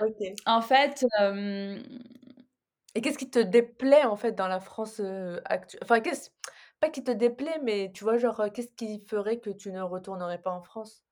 [0.00, 0.16] OK.
[0.46, 1.82] En fait, hem
[2.94, 6.30] Et qu'est-ce qui te déplaît, en fait, dans la France, heu, actu enfin, qu'est-ce
[6.80, 9.80] pas qui te déplaît, mais tu vois, genre, heu, qu'est-ce qui ferait que tu ne
[9.82, 11.04] retournerais pas en France?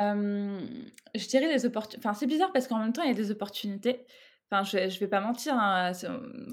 [0.00, 0.68] Hem,
[1.14, 3.32] je dirais les opportu enfin, c'est bizarre parce qu'en même temps, il y a des
[3.32, 4.06] opportunités.
[4.50, 5.92] Enfin, je je vais pas mentir, hein,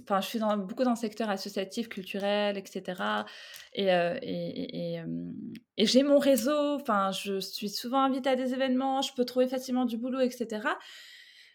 [0.02, 3.26] enfin, je suis dans beaucoup dans le secteur associatif, culturel et cetera
[3.74, 4.18] et heu
[5.78, 9.48] et j'ai mon réseau, enfin, je suis souvent invitée à des événements, je peux trouver
[9.48, 10.78] facilement du boulot et cetera.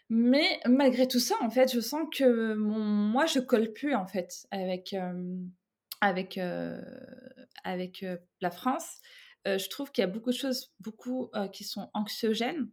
[0.09, 4.47] Mais malgré tout ça, en fait, je sens que moi, je colle plus, en fait,
[4.51, 5.51] avec, hem,
[6.01, 6.39] avec,
[8.41, 8.99] la France.
[9.45, 12.69] Je trouve qu'il y a beaucoup de choses, beaucoup, qui sont anxiogènes.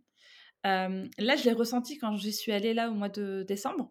[0.64, 3.90] Là, je l'ai ressenti quand j'y suis allée là au mois de décembre.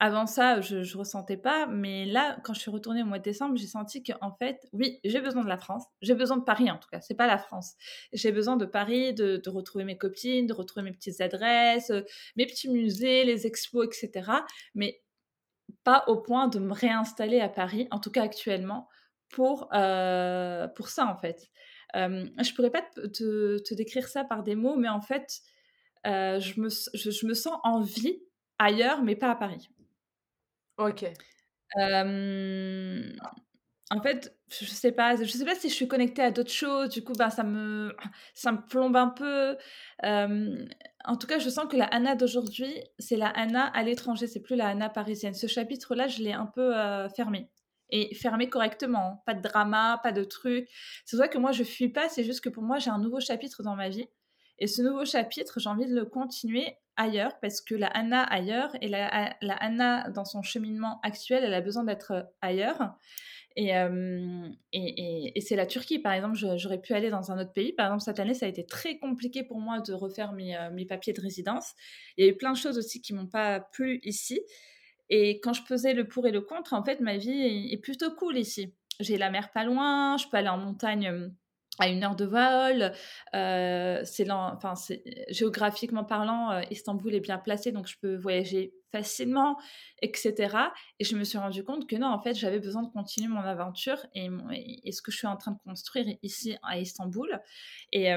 [0.00, 3.24] Avant ça, je je ressentais pas, mais là, quand je suis retournée au mois de
[3.24, 5.84] décembre, j'ai senti qu'en fait, oui, j'ai besoin de la France.
[6.02, 7.74] J'ai besoin de Paris en tout cas, c'est pas la France.
[8.12, 12.46] J'ai besoin de Paris, de retrouver mes copines, de retrouver mes petites adresses, heu, mes
[12.46, 14.46] petits musées, les expos et cetera.
[14.74, 15.02] Mais
[15.84, 18.88] pas au point de me réinstaller à Paris, en tout cas actuellement,
[19.30, 21.48] pour, heu, pour ça en fait.
[21.94, 25.40] Hem, je pourrais pas te te décrire ça par des mots, mais en fait,
[26.06, 28.22] heu, je me je je me sens en vie
[28.58, 29.68] ailleurs, mais pas à Paris.
[30.78, 31.20] OK.
[33.92, 36.90] En fait, je sais pas je sais pas si je suis connectée à d'autres choses,
[36.90, 37.94] du coup, bah, ça me
[38.34, 39.56] ça me plombe un peu.
[41.04, 44.40] En tout cas, je sens que la Anna d'aujourd'hui, c'est la Anna à l'étranger, c'est
[44.42, 45.34] plus la Anna parisienne.
[45.34, 47.50] Ce chapitre-là, je l'ai un peu, heu, fermé
[47.90, 49.20] et fermé correctement, hein.
[49.26, 50.68] Pas de drama, pas de trucs.
[51.04, 53.18] C'est vrai que moi, je fuis pas, c'est juste que pour moi, j'ai un nouveau
[53.20, 54.06] chapitre dans ma vie
[54.60, 58.70] et ce nouveau chapitre, j'ai envie de le continuer ailleurs parce que la Anna ailleurs
[58.80, 62.94] et la la Anna dans son cheminement actuel, elle a besoin d'être, ailleurs
[63.56, 67.72] et hem et c'est la Turquie, par exemple, j'aurais pu aller dans un autre pays.
[67.72, 70.84] Par exemple, cette année, ça a été très compliqué pour moi de refaire mes, mes
[70.84, 71.72] papiers de résidence.
[72.16, 74.40] Il y a eu plein de choses aussi qui m'ont pas plu ici
[75.10, 78.12] et quand je pesais le pour et le contre, en fait, ma vie est plutôt
[78.14, 78.72] cool ici.
[79.00, 81.32] J'ai la mer pas loin, je peux aller en montagne,
[81.78, 82.92] à une heure de vol,
[83.32, 84.74] l'en enfin,
[85.28, 89.56] géographiquement parlant, heu, Istanbul est bien placé, donc je peux voyager facilement
[90.02, 90.72] et cetera.
[90.98, 93.40] Et je me suis rendu compte que non, en fait, j'avais besoin de continuer mon
[93.40, 94.28] aventure et
[94.92, 97.40] ce que je suis en train de construire ici à Istanbul
[97.92, 98.10] et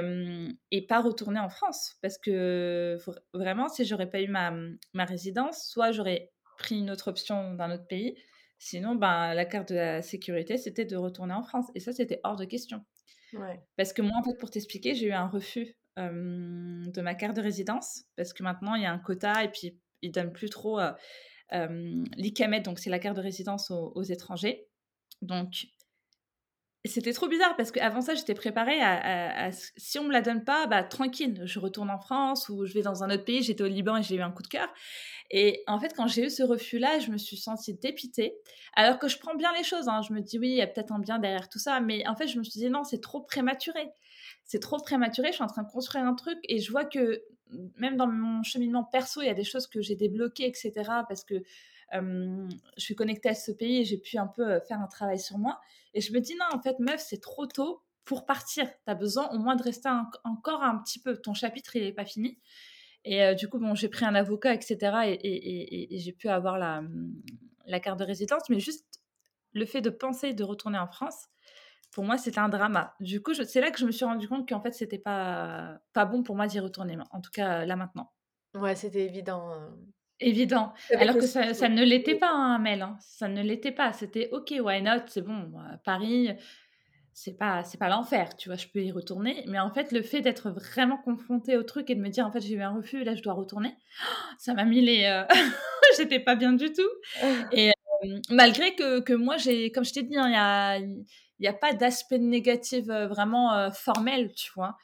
[0.72, 1.96] et pas retourner en France.
[2.02, 4.52] Parce que vr vraiment, si j'aurais pas eu ma,
[4.94, 8.16] ma résidence, soit j'aurais pris une autre option d'un autre pays,
[8.64, 12.20] sinon, ben, la carte de la sécurité, c'était de retourner en France et ça, c'était
[12.24, 12.86] hors de question.
[13.34, 13.60] Ouais.
[13.78, 17.42] Parce que moi, en fait, pour t'expliquer, j'ai eu un refus, de ma carte de
[17.42, 20.80] résidence parce que maintenant, il y a un quota et puis ils donnent plus trop,
[20.80, 20.92] heu,
[21.50, 24.66] hem, l'ICAMET, donc c'est la carte de résidence aux aux étrangers.
[25.22, 25.68] Donc
[26.90, 30.68] c'était trop bizarre parce qu'avant ça, j'étais préparée à si on me la donne pas,
[30.68, 33.42] bah, tranquille, je retourne en France ou je vais dans un autre pays.
[33.44, 34.68] J'étais au Liban et j'ai eu un coup de cœur
[35.32, 38.36] et en fait, quand j'ai eu ce refus-là, je me suis sentie dépitée,
[38.76, 40.02] alors que je prends bien les choses, hein.
[40.08, 42.16] Je me dis: «Oui, il y a peut-être un bien derrière tout ça», mais en
[42.16, 43.90] fait, je me suis dit: «Non, c'est trop prématuré.
[44.46, 47.24] C'est trop prématuré, je suis en train de construire un truc» et je vois que,
[47.78, 51.06] même dans mon cheminement perso, il y a des choses que j'ai débloquées et cetera
[51.08, 51.36] parce que,
[51.94, 55.20] je suis connectée à ce pays et j'ai pu un peu, heu, faire un travail
[55.20, 55.60] sur moi
[55.94, 58.68] et je me dis: «Non, en fait, meuf, c'est trop tôt pour partir.
[58.70, 61.18] Tu as besoin au moins de rester enc encore un petit peu.
[61.18, 62.40] Ton chapitre, il est pas fini»
[63.06, 66.58] et heu, du coup, bon, j'ai pris un avocat et cetera et j'ai pu avoir
[66.58, 66.84] la,
[67.66, 69.02] la carte de résidence, mais juste
[69.54, 71.28] le fait de penser de retourner en France,
[71.92, 72.96] pour moi, c'était un drama.
[73.02, 76.06] Du coup, c'est là que je me suis rendu compte qu'en fait, c'était pas pas
[76.06, 78.12] bon pour moi d'y retourner, en tout cas, là, maintenant.
[78.56, 82.98] Ouais, c'était évident, heu, Évident, alors que ça ça ne l'était pas, hein, Amel, hein,
[83.02, 83.94] ça ne l'était pas.
[83.94, 85.02] C'était OK, why not?
[85.08, 86.30] C'est bon, bah, Paris,
[87.14, 88.58] c'est pas c'est pas l'enfer, tu vois?
[88.58, 91.96] Je peux y retourner, mais en fait, le fait d'être vraiment confrontée au truc et
[91.96, 93.78] de me dire: «En fait, j'ai eu un refus là, je dois retourner»,
[94.40, 95.26] ça m'a mis les, heu
[95.98, 96.90] j'étais pas bien du tout
[97.52, 97.72] et
[98.04, 100.80] hem, malgré que que moi, j'ai comme je t'ai dit, hein, il y a
[101.40, 104.78] il y a pas d'aspect négatif, heu, vraiment, formel, tu vois?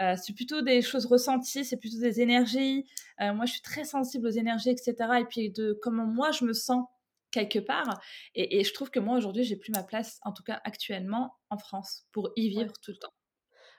[0.00, 2.86] Heu, c'est plutôt des choses ressenties, c'est plutôt des énergies.
[3.20, 6.30] Heu, moi, je suis très sensible aux énergies et cetera et puis de comment moi
[6.32, 6.86] je me sens
[7.30, 8.00] quelque part
[8.34, 11.34] et et je trouve que moi, aujourd'hui, j'ai plus ma place, en tout cas actuellement,
[11.50, 12.66] en France pour y Ouais.
[12.66, 13.12] vivre tout le temps.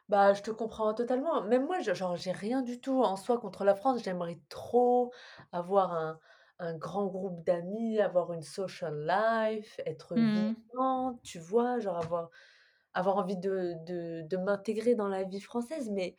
[0.09, 1.43] Bah, je te comprends totalement.
[1.43, 4.01] Même moi, je genre, j'ai rien du tout en soi contre la France.
[4.03, 5.11] J'aimerais trop
[5.51, 6.19] avoir un
[6.59, 10.57] un grand groupe d'amis, avoir une social life, être Mmh.
[10.73, 11.77] vivante, tu vois?
[11.79, 12.29] Genre avoir
[12.97, 16.15] avoir envie de de de m'intégrer dans la vie française, mais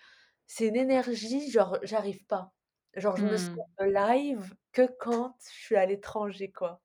[0.47, 2.55] c'est une énergie, genre, j'arrive pas.
[2.97, 3.69] Genre, je me sens Mmh.
[3.81, 6.83] live que quand je suis à l'étranger, quoi.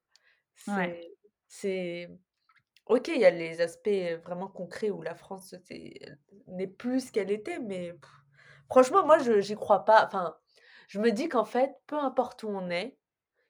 [0.67, 0.93] Ouais.
[0.95, 1.11] C'est
[1.47, 2.09] c'est
[2.87, 3.89] OK, il y a les aspects,
[4.23, 5.55] vraiment concrets où la France,
[6.47, 7.93] n'est plus ce qu'elle était, mais
[8.69, 10.05] franchement, moi, je j'y crois pas.
[10.05, 10.37] Enfin,
[10.87, 12.97] je me dis qu'en fait, peu importe où on est,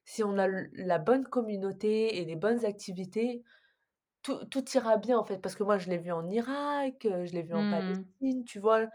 [0.05, 3.43] si on a la bonne communauté et les bonnes activités,
[4.23, 5.39] tout tout ira bien, en fait.
[5.39, 8.03] Parce que moi, je l'ai vu en Irak, je l'ai vu en Mmh.
[8.21, 8.87] Palestine, tu vois?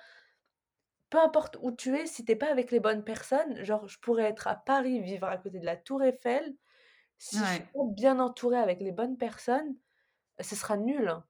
[1.11, 3.99] Peu importe où tu es, si tu es pas avec les bonnes personnes, genre, je
[3.99, 6.57] pourrais être à Paris, vivre à côté de la tour Eiffel,
[7.19, 7.69] si je suis Ouais.
[7.75, 9.77] pas bien entourée avec les bonnes personnes,
[10.41, 11.23] ce sera nul.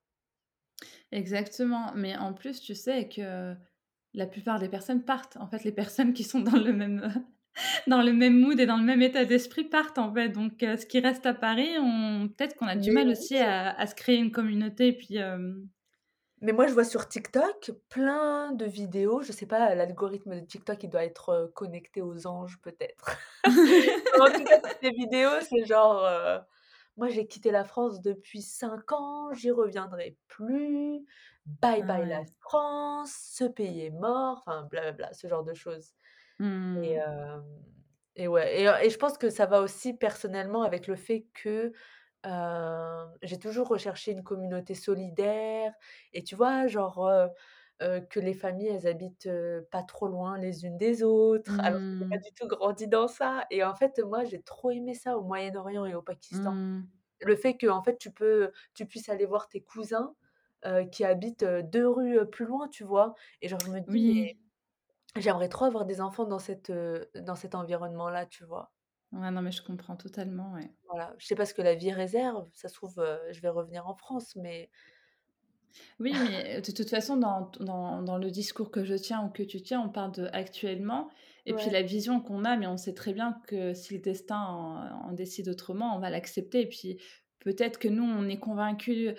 [1.12, 3.56] Exactement, mais en plus, tu sais que
[4.14, 5.36] la plupart des personnes partent.
[5.38, 7.26] En fait, les personnes qui sont dans le même,
[7.86, 10.28] dans le même mood et dans le même état d'esprit partent, en fait.
[10.30, 13.70] Donc heu, ce qui reste à Paris, on peut-être qu'on a du mal aussi à
[13.70, 15.68] à se créer une communauté et puis, hem
[16.40, 20.82] Mais moi, je vois sur TikTok plein de vidéos, je sais pas, l'algorithme de TikTok,
[20.84, 23.16] il doit être, heu, connecté aux anges peut-être.
[24.20, 26.04] En tout cas, les vidéos, c'est genre,
[26.96, 31.06] «Moi, j'ai quitté la France depuis 5 ans, j'y reviendrai plus.
[31.46, 32.24] Bye Ah bye la.
[32.40, 35.94] France, ce pays est mort», enfin blablabla, ce genre de choses
[36.82, 37.58] et Mmh.
[38.16, 41.72] et ouais et et je pense que ça va aussi personnellement avec le fait que,
[43.22, 45.74] j'ai toujours recherché une communauté solidaire
[46.12, 47.10] et tu vois, genre,
[47.80, 49.30] que les familles, elles habitent,
[49.70, 52.24] pas trop loin les unes des autres, alors que j'ai pas Mmh.
[52.24, 55.86] du tout grandi dans ça et en fait, moi, j'ai trop aimé ça au Moyen-Orient
[55.86, 56.58] et au Pakistan.
[56.58, 56.88] Mmh.
[57.22, 60.14] Le fait qu'en fait, tu peux tu puisses aller voir tes cousins,
[60.92, 63.14] qui habitent, heu, 2 rues, plus loin, tu vois?
[63.42, 64.38] Et genre, je me dis: «Mais Oui.
[65.20, 68.72] J'aimerais trop avoir des enfants dans cet, heu, dans cet environnement-là», tu vois?
[69.12, 70.74] Ouais, non, mais je comprends totalement, ouais.
[70.88, 72.94] Voilà, je sais pas ce que la vie réserve, ça se trouve,
[73.30, 74.70] je vais revenir en France, mais
[76.00, 79.42] Oui, mais de toute façon, dans dans dans le discours que je tiens ou que
[79.42, 81.08] tu tiens, on parle de actuellement
[81.46, 84.40] et puis la vision qu'on a, mais on sait très bien que si le destin
[84.40, 86.98] en en décide autrement, on va l'accepter et puis
[87.40, 89.14] peut-être que nous, on est convaincus,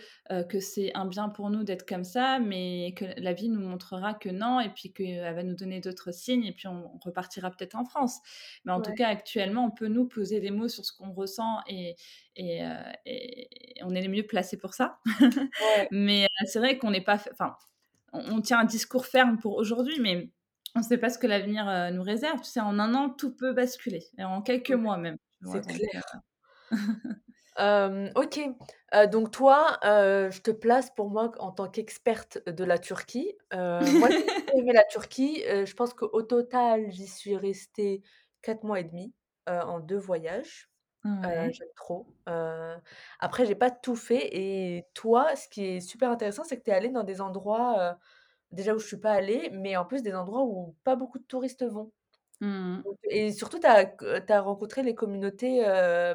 [0.49, 4.13] que c'est un bien pour nous d'être comme ça, mais que la vie nous montrera
[4.13, 7.51] que non et puis qu'elle va nous donner d'autres signes et puis on on repartira
[7.51, 8.19] peut-être en France.
[8.65, 11.59] Mais en tout cas, actuellement, on peut nous poser des mots sur ce qu'on ressent
[11.67, 11.95] et
[12.35, 12.73] et heu
[13.05, 13.49] et
[13.83, 14.99] on est les mieux placés pour ça.
[15.61, 17.55] ouais, Mais c'est vrai qu'on n'est pas enfin,
[18.13, 20.31] on on tient un discours ferme pour aujourd'hui, mais
[20.75, 22.41] on ne sait pas ce que l'avenir, nous réserve.
[22.41, 25.65] Tu sais, en un an, tout peut basculer et en quelques ouais, mois même, c'est
[25.65, 26.03] clair.
[27.57, 28.39] Hem, OK,
[28.93, 33.35] heu, donc toi, heu, je te place pour moi en tant qu'experte de la Turquie.
[33.53, 38.01] Heu, moi, j'ai aimé la Turquie, heu, je pense qu'au total, j'y suis restée
[38.41, 39.13] 4 mois et demi,
[39.49, 40.69] heu, en 2 voyages.
[41.25, 41.53] Heu, ouais.
[41.53, 42.15] j'aime trop.
[42.29, 42.77] Heu,
[43.19, 46.71] après j'ai pas tout fait et toi, ce qui est super intéressant, c'est que tu
[46.71, 47.95] es allée dans des endroits, heu,
[48.51, 51.25] déjà où je suis pas allée, mais en plus des endroits où pas beaucoup de
[51.25, 51.93] touristes vont.
[52.41, 52.81] Mmh.
[52.85, 55.61] Donc et surtout tu as rencontré les communautés,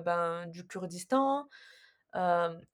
[0.05, 1.47] ben, du Kurdistan,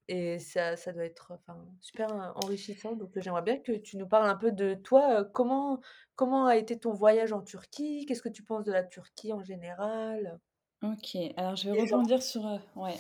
[0.09, 2.95] et ça ça doit être, enfin, super, enrichissant.
[2.95, 5.81] Donc j'aimerais bien que tu nous parles un peu de toi, comment
[6.17, 8.07] comment a été ton voyage en Turquie?
[8.07, 10.39] Qu'est-ce que tu penses de la Turquie en général?
[10.83, 12.43] OK, alors je vais gens rebondir sur,
[12.77, 12.95] ouais,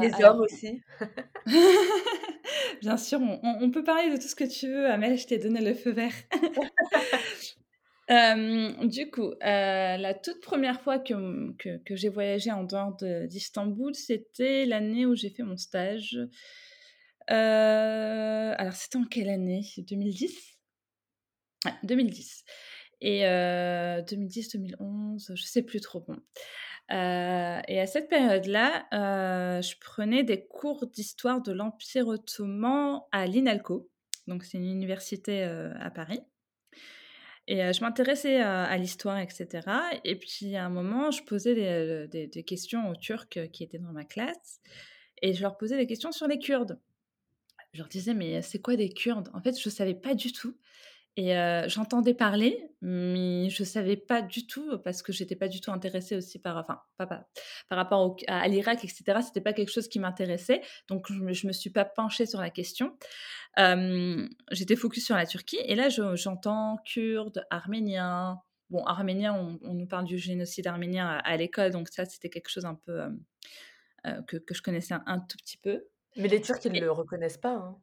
[0.00, 0.82] des hommes alors aussi.
[2.82, 5.26] bien sûr, on on on peut parler de tout ce que tu veux, Amel, je
[5.26, 6.12] t'ai donné le feu vert.
[8.08, 13.26] Hem, du coup, heu, la toute première fois que, que j'ai voyagé en dehors de
[13.26, 16.18] d'Istanbul, c'était l'année où j'ai fait mon stage.
[17.30, 17.34] Heu,
[18.58, 19.62] alors c'était en quelle année?
[19.78, 20.58] 2010?
[21.66, 22.44] Ouais, 2010
[23.00, 26.18] et heu, 2010-2011, je sais plus trop, bon.
[26.90, 28.86] Et à cette période-là,
[29.62, 33.90] je prenais des cours d'histoire de l'Empire ottoman à l'INALCO,
[34.28, 36.22] donc c'est une université, à Paris
[37.48, 41.24] et heu, je m'intéressais à à l'histoire et cetera et puis à un moment, je
[41.24, 44.60] posais des, heu, des questions aux Turcs, qui étaient dans ma classe
[45.22, 46.80] et je leur posais des questions sur les Kurdes.
[47.74, 50.56] Je leur disais: «Mais c'est quoi des Kurdes?» en fait, je savais pas du tout
[51.16, 51.32] et
[51.66, 56.16] j'entendais parler, mais je savais pas du tout parce que j'étais pas du tout intéressée
[56.16, 57.28] aussi par enfin, pas pas
[57.68, 61.10] par rapport au à à l'Irak et cetera, c'était pas quelque chose qui m'intéressait, donc
[61.12, 62.96] je me je me suis pas penchée sur la question.
[64.52, 68.40] J'étais focus sur la Turquie et là je j'entends kurdes, arméniens.
[68.70, 72.28] Bon, arméniens, on on nous parle du génocide arménien à à l'école, donc ça, c'était
[72.30, 73.00] quelque chose un peu,
[74.26, 76.90] que que je connaissais un un tout petit peu Mais les Turcs, ils et le
[76.92, 77.80] reconnaissent pas, hein?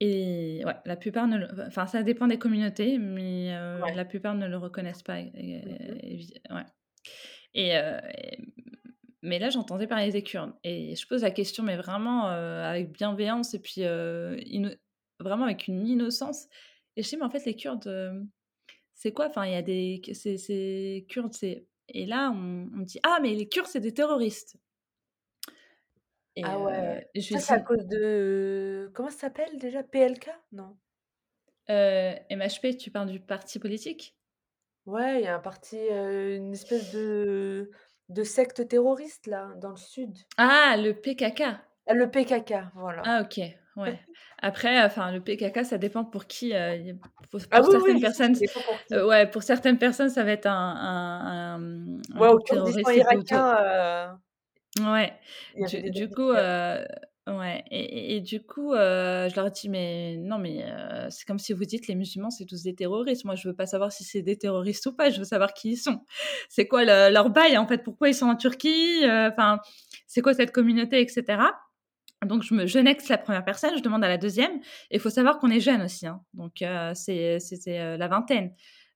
[0.00, 3.94] Et ouais, la plupart ne le enfin, ça dépend des communautés, mais Ouais.
[3.94, 5.30] la plupart ne le reconnaissent pas et
[5.62, 5.98] Mmh
[6.50, 6.64] ouais.
[7.54, 8.38] Et et
[9.22, 10.54] mais là, j'entendais parler des Kurdes.
[10.64, 12.34] Et je pose la question, mais vraiment, heu,
[12.64, 13.82] avec bienveillance et puis,
[15.20, 16.46] vraiment avec une innocence.
[16.96, 18.30] Et je dis: «Mais en fait, les Kurdes, hem»
[18.94, 19.26] c'est quoi?
[19.28, 22.36] Enfin, il y a des c'est Kurdes, c'est et là, on
[22.74, 24.58] on me dit: «Ah mais les Kurdes, c'est des terroristes».
[26.38, 29.82] Et Ah heu, ouais, je ça c'est à cause de comment ça s'appelle déjà?
[29.84, 30.30] PLK?
[30.52, 30.76] Non?
[31.68, 34.16] heu, MHP, tu parles du parti politique?
[34.86, 37.70] Ouais, il y a un parti, heu, une espèce de
[38.08, 40.16] de secte terroriste là, dans le sud.
[40.38, 41.42] Ah, le PKK?
[41.88, 43.04] Ah le PKK, voilà.
[43.04, 43.40] Ah OK,
[43.76, 44.00] ouais.
[44.42, 46.94] Après, enfin, le PKK, ça dépend pour qui, heu, y
[47.30, 48.94] pour Ah pour oui, certaines oui, ça personnes, dépend pour qui.
[48.94, 52.38] heu, ouais, pour certaines personnes, ça va être un un un, mmh, un Ouais, au
[52.38, 54.18] groupe Kurdistan terroriste et d'autres irakien, heu
[54.80, 55.18] ouais,
[55.54, 56.84] il y avait du des du coup, heu,
[57.26, 61.08] ouais et et et du coup, heu, je leur ai dit: «Mais non, mais heu,
[61.10, 63.24] c'est comme si vous dites les musulmans, c'est tous des terroristes.
[63.24, 65.70] Moi, je veux pas savoir si c'est des terroristes ou pas, je veux savoir qui
[65.72, 66.00] ils sont.
[66.48, 67.82] C'est quoi le leur bail, en fait?
[67.82, 69.00] Pourquoi ils sont en Turquie?
[69.04, 69.60] Heu, enfin,
[70.06, 71.52] c'est quoi cette communauté?» et cetera.
[72.26, 74.56] Donc je me je nexe la première personne, je demande à la deuxième.
[74.90, 77.38] et il faut savoir qu'on est jeune aussi, hein, donc heu, c'est
[77.68, 78.54] heu, la vingtaine,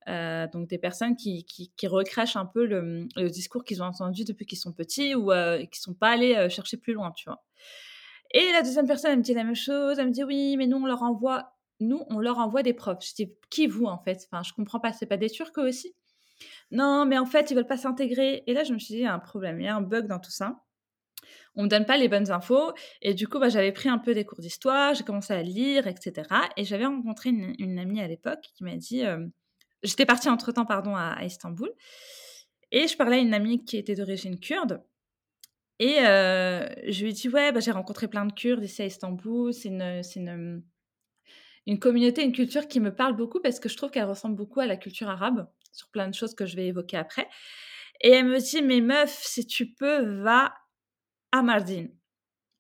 [0.09, 4.47] heu, donc des personnes qui qui recrachent un peu le, discours qu'ils ont entendu depuis
[4.47, 7.43] qu'ils sont petits ou heu, qui sont pas allés, heu, chercher plus loin, tu vois?
[8.33, 10.67] Et la deuxième personne, elle me dit la même chose, elle me dit: «Oui, mais
[10.67, 13.05] nous on leur envoie nous on leur envoie des profs».
[13.07, 14.29] Je dis: «Qui vous, en fait?
[14.33, 15.95] Enfin, je comprends pas, c'est pas des Turcs eux aussi?»
[16.73, 19.05] «Non, mais en fait, ils veulent pas s'intégrer» et là je me suis dit: «Il
[19.05, 20.61] y a un problème, il y a un bug dans tout ça».
[21.57, 22.73] On me donne pas les bonnes infos
[23.03, 25.87] et du coup, bah, j'avais pris un peu des cours d'histoire, j'ai commencé à lire
[25.87, 29.33] et cetera et j'avais rencontré une amie à l'époque qui m'a dit, hem
[29.83, 31.71] j'étais partie entre-temps, pardon, à Istanbul
[32.71, 34.83] et je parlais à une amie qui était d'origine kurde
[35.81, 38.87] et heu, je lui ai dit: «Ouais, bah, j'ai rencontré plein de Kurdes ici à
[38.87, 40.63] Istanbul, c'est une une,
[41.67, 44.61] une communauté, une culture qui me parle beaucoup parce que je trouve qu'elle ressemble beaucoup
[44.61, 47.29] à la culture arabe, sur plein de choses que je vais évoquer après»
[48.03, 50.55] et elle me dit: «Mais meuf, si tu peux, va
[51.33, 51.89] à Mardin».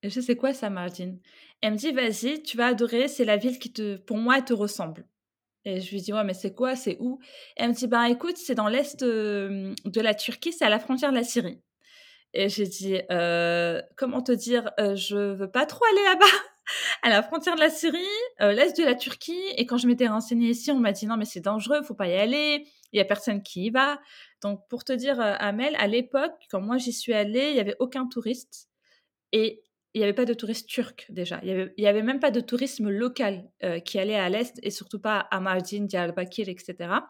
[0.04, 1.16] Et je sais quoi ça, Mardin?
[1.62, 4.52] Elle me dit: «Vas-y, tu vas adorer, c'est la ville qui te pour moi, te
[4.54, 5.06] ressemble».
[5.64, 6.74] Et je lui dis: «Ouais, mais c'est quoi?
[6.76, 7.18] C'est où?»
[7.56, 11.10] Elle me dit: «Ben, écoute, c'est dans l'est, de la Turquie, c'est à la frontière
[11.10, 11.60] de la Syrie».
[12.34, 14.70] Et j'ai dit: «Heu, comment te dire?
[14.80, 16.26] Heu, je veux pas trop aller là-bas,
[17.04, 17.98] à la frontière de la Syrie,
[18.42, 21.16] heu, l'est de la Turquie» et quand je m'étais renseignée ici, on m'a dit: «Non,
[21.18, 24.00] mais c'est dangereux, faut pas y aller, il y a personne qui y va».
[24.42, 27.60] Donc pour te dire, heu, Amel, à l'époque, quand moi j'y suis allée, il y
[27.60, 28.68] avait aucun touriste
[29.32, 29.62] et
[29.94, 31.40] il y avait pas de touristes turcs déjà.
[31.42, 34.70] Il y avait avait même pas de tourisme local, heu, qui allait à l'est et
[34.70, 37.08] surtout pas à Mardin, Diyarbakır et cetera.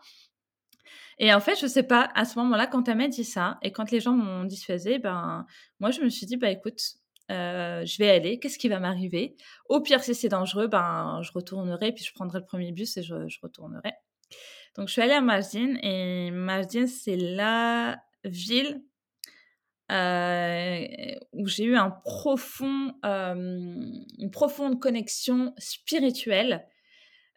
[1.19, 3.73] Et en fait, je sais pas, à ce moment-là, quand elle m'a dit ça et
[3.73, 5.47] quand les gens m'ont dissuadée, ben,
[5.81, 6.81] moi, je me suis dit: «Bah, écoute,
[7.31, 9.37] heu, je vais aller, qu'est-ce qui va m'arriver?
[9.69, 13.03] Au pire, si c'est dangereux, ben, je retournerai, puis je prendrai le premier bus et
[13.03, 13.93] je je retournerai».
[14.77, 18.83] Donc je suis allée à Mardin et Mardin, c'est la ville
[19.93, 21.77] Heu, où j'ai eu
[23.05, 26.67] hem, une profonde connexion spirituelle,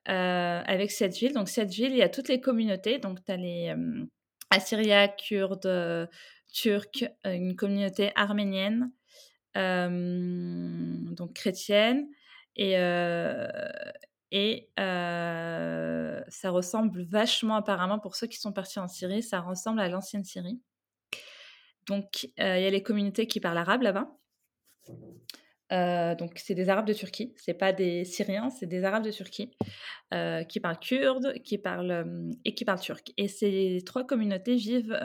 [0.09, 1.33] heu, avec cette ville.
[1.33, 4.07] Donc cette ville, il y a toutes les communautés, donc tu as les, hem,
[4.51, 6.09] Assyriaques, Kurdes,
[6.53, 8.91] Turcs, une communauté arménienne,
[9.55, 12.07] donc chrétienne
[12.55, 12.75] et
[14.31, 19.89] et ça ressemble vachement apparemment pour ceux qui sont partis en Syrie, ça ressemble à
[19.89, 20.59] l'ancienne Syrie.
[21.87, 24.09] Donc, heu, il y a les communautés qui parlent arabe là-bas.
[25.71, 29.09] Heu, donc c'est des Arabes de Turquie, c'est pas des Syriens, c'est des Arabes de
[29.09, 29.49] Turquie,
[30.13, 34.97] heu, qui parlent kurde, qui parlent, et qui parlent turc et ces 3 communautés vivent,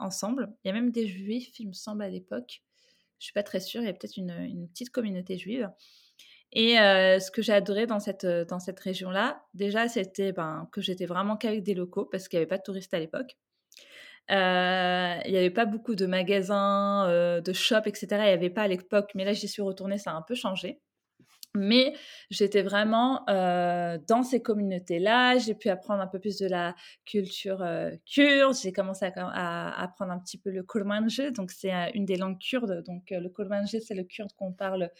[0.00, 0.52] ensemble.
[0.64, 2.62] Il y a même des juifs, il me semble, à l'époque.
[3.18, 5.70] Je suis pas très sûre, il y a peut-être une, petite communauté juive
[6.52, 11.06] et ce que j'ai adoré dans cette, dans cette région-là, déjà, c'était, ben, que j'étais
[11.06, 13.38] vraiment qu'avec des locaux parce qu'il y avait pas de touristes à l'époque.
[14.30, 14.34] Heu,
[15.26, 18.26] il y avait pas beaucoup de magasins, heu, de shops et cetera.
[18.26, 20.34] Il y avait pas à l'époque, mais là, j'y suis retournée, ça a un peu
[20.34, 20.80] changé.
[21.56, 21.94] Mais
[22.30, 25.38] j'étais vraiment, heu, dans ces communautés-là.
[25.38, 26.74] J'ai pu apprendre un peu plus de la
[27.06, 27.64] culture,
[28.06, 28.54] kurde.
[28.62, 32.82] J'ai commencé à apprendre un petit peu le kurmanji, donc c'est, une des langues kurdes.
[32.86, 34.90] Donc, le kurmanji, c'est le kurde qu'on parle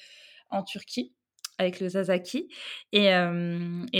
[0.50, 1.14] en Turquie
[1.58, 2.48] avec le zazaki
[2.92, 3.10] et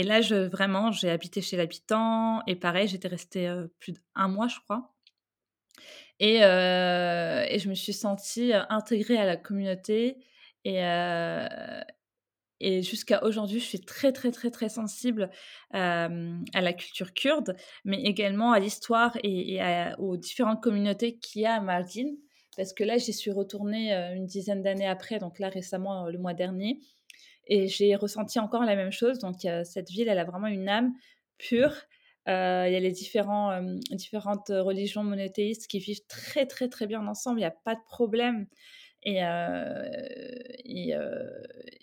[0.03, 0.21] là,
[0.51, 4.92] vraiment, j'ai habité chez l'habitant et pareil, j'étais restée, plus d'1 mois, je crois
[6.19, 10.17] et heu et je me suis sentie, heu, intégrée à la communauté
[10.65, 11.47] et heu
[12.61, 15.29] et jusqu'à aujourd'hui, je suis très, très, très, très sensible,
[15.71, 16.07] à
[16.61, 17.55] la culture kurde,
[17.85, 19.59] mais également à l'histoire et
[19.99, 22.11] aux différentes communautés qu'il y a à Mardin.
[22.55, 26.33] Parce que là, j'y suis retournée, une dizaine d'années après, donc là, récemment, le mois
[26.33, 26.79] dernier
[27.47, 29.19] et j'ai ressenti encore la même chose.
[29.19, 30.93] Donc cette ville, elle a vraiment une âme
[31.37, 31.75] pure.
[32.27, 32.91] Heu, il y a les
[33.51, 37.39] hem, différentes religions monothéistes qui vivent très, très, très bien ensemble.
[37.39, 38.47] Il y a pas de problème
[39.03, 39.83] et heu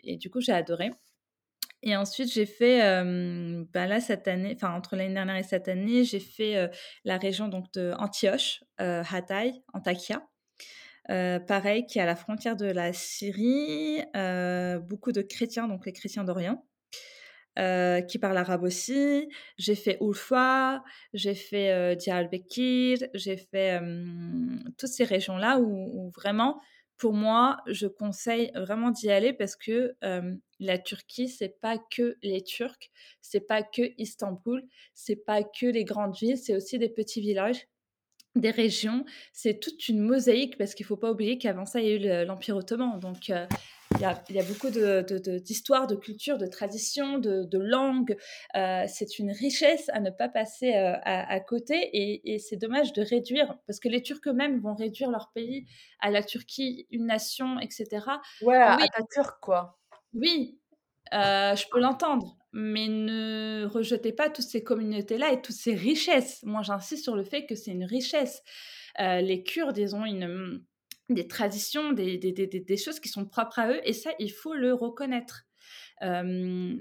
[0.05, 0.91] et du coup, j'ai adoré
[1.83, 2.81] Et ensuite, j'ai fait,
[3.73, 6.71] bah, là, cette année, enfin, entre l'année dernière et cette année, j'ai fait
[7.05, 7.93] la région donc, de
[8.79, 10.29] Hatay, Antakya.
[11.09, 14.03] pareil, qui est à la frontière de la Syrie,
[14.89, 16.65] beaucoup de chrétiens, donc les chrétiens d'Orient.
[17.57, 19.29] Qui parlent arabe aussi.
[19.59, 20.83] J'ai fait Ulfa,
[21.13, 23.81] j'ai fait euh, Diyarbakir, j'ai fait
[24.79, 26.61] toutes ces régions-là où, vraiment
[26.97, 29.95] pour moi, je conseille vraiment d'y aller parce que
[30.59, 32.91] la Turquie, c'est pas que les Turcs,
[33.23, 34.63] c'est pas que Istanbul,
[34.95, 37.67] c'est pas que les grandes villes, c'est aussi des petits villages,
[38.35, 39.05] des régions.
[39.33, 42.27] C'est toute une mosaïque parce qu'il faut pas oublier qu'avant ça, il y a eu
[42.27, 43.01] l'Empire ottoman.
[43.01, 43.33] Donc,
[43.97, 47.45] il y, a, il y a, beaucoup d'histoires, de, de, de, culture, de traditions, de,
[47.45, 48.17] de langues.
[48.57, 52.57] Euh, c'est une richesse à ne pas passer euh, à, à, côté et, et c'est
[52.57, 55.67] dommage de réduire, parce que les Turcs eux-mêmes vont réduire leur pays
[56.01, 57.87] à la Turquie, une nation, etc.
[58.43, 59.79] Ouais, oui, à ta Turc, quoi.
[60.15, 60.59] Oui,
[61.13, 66.41] euh, je peux l'entendre, mais ne rejetez pas toutes ces communautés-là et toutes ces richesses.
[66.45, 68.43] Moi, j'insiste sur le fait que c'est une richesse.
[69.01, 70.65] Euh, les Kurdes, ils ont une
[71.15, 75.47] des traditions, des, choses qui sont propres à eux, et ça, il faut le reconnaître.
[76.03, 76.77] Euh,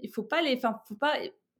[0.00, 1.14] il faut pas les, enfin, faut pas.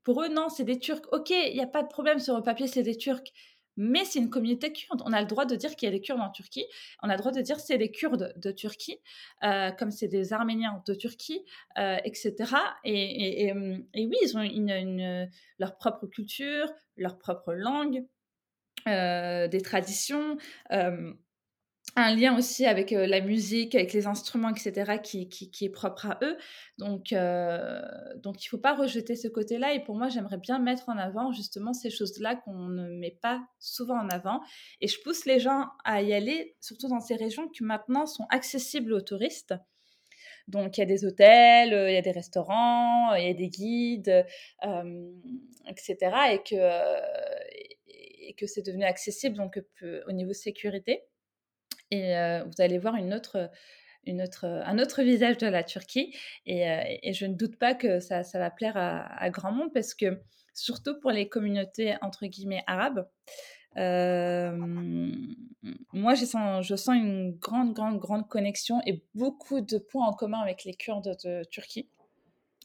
[0.04, 1.02] Pour eux, non, c'est des Turcs.
[1.12, 3.32] Ok, il n'y a pas de problème sur le papier, c'est des Turcs.
[3.76, 5.02] Mais c'est une communauté kurde.
[5.06, 6.66] On a le droit de dire qu'il y a des Kurdes en Turquie.
[7.02, 8.98] On a le droit de dire c'est des Kurdes de Turquie,
[9.44, 11.42] euh, comme c'est des Arméniens de Turquie,
[11.78, 12.34] euh, etc.
[12.84, 18.04] Et, oui, ils ont leur propre culture, leur propre langue,
[18.86, 20.36] des traditions
[21.94, 26.18] un lien aussi avec la musique, avec les instruments, etc., qui, qui, est propre à
[26.22, 26.36] eux.
[26.78, 27.82] Donc, euh,
[28.16, 29.74] donc il ne faut pas rejeter ce côté-là.
[29.74, 33.42] Et pour moi, j'aimerais bien mettre en avant justement ces choses-là qu'on ne met pas
[33.58, 34.40] souvent en avant.
[34.80, 38.26] Et je pousse les gens à y aller, surtout dans ces régions qui maintenant sont
[38.30, 39.54] accessibles aux touristes.
[40.48, 43.48] Donc, il y a des hôtels, il y a des restaurants, il y a des
[43.48, 44.24] guides,
[44.64, 45.12] euh,
[45.68, 45.96] etc.
[46.32, 49.60] Et que, et que c'est devenu accessible donc,
[50.06, 51.02] au niveau sécurité
[51.92, 53.50] et vous allez voir un autre
[55.02, 56.16] visage de la Turquie.
[56.46, 60.20] Et, je ne doute pas que ça, va plaire à, grand monde parce que,
[60.54, 63.06] surtout pour les communautés entre guillemets arabes,
[65.92, 70.12] moi, je sens, je sens une grande, grande, grande connexion et beaucoup de points en
[70.12, 71.88] commun avec les Kurdes de Turquie.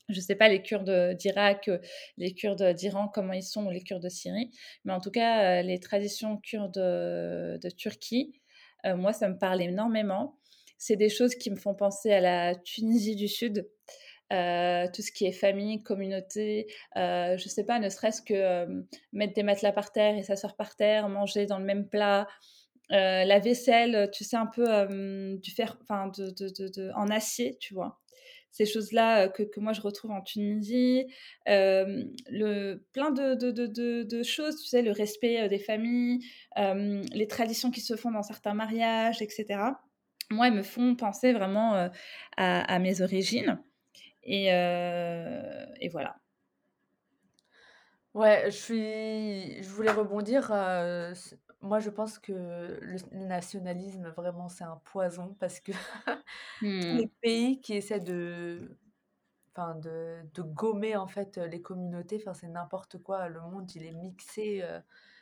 [0.10, 1.70] Je ne sais pas les Kurdes d'Irak,
[2.18, 4.52] les Kurdes d'Iran, comment ils sont, ou les Kurdes de Syrie,
[4.86, 8.40] mais en tout cas, les traditions kurdes de Turquie,
[8.86, 10.38] euh, moi, ça me parle énormément.
[10.78, 13.68] C'est des choses qui me font penser à la Tunisie du Sud.
[14.34, 16.68] Euh, tout ce qui est famille, communauté,
[16.98, 18.82] euh, je sais pas, ne serait-ce que euh,
[19.14, 22.28] mettre des matelas par terre et s'asseoir par terre, manger dans le même plat,
[22.90, 24.66] la vaisselle, tu sais, un peu
[25.42, 28.00] du fer, enfin, de, de, de, en acier, tu vois.
[28.58, 31.06] Ces choses-là que, que, moi je retrouve en Tunisie,
[31.46, 37.96] le, plein de, de, choses, tu sais, le respect des familles, les traditions qui se
[37.96, 39.46] font dans certains mariages, etc.
[40.32, 41.90] Moi, elles me font penser vraiment
[42.36, 43.62] à, mes origines.
[44.24, 46.16] Et, et voilà.
[48.16, 49.64] Ouais, je suis.
[49.64, 50.52] Je voulais rebondir.
[51.62, 52.34] Moi, je pense que
[52.82, 55.72] le, nationalisme, vraiment, c'est un poison parce que
[56.62, 57.10] les mmh.
[57.22, 58.78] pays qui essaient de,
[59.56, 63.28] enfin, de, de gommer en fait les communautés, enfin, c'est n'importe quoi.
[63.30, 64.62] Le monde, il est mixé.
[64.64, 64.80] euh,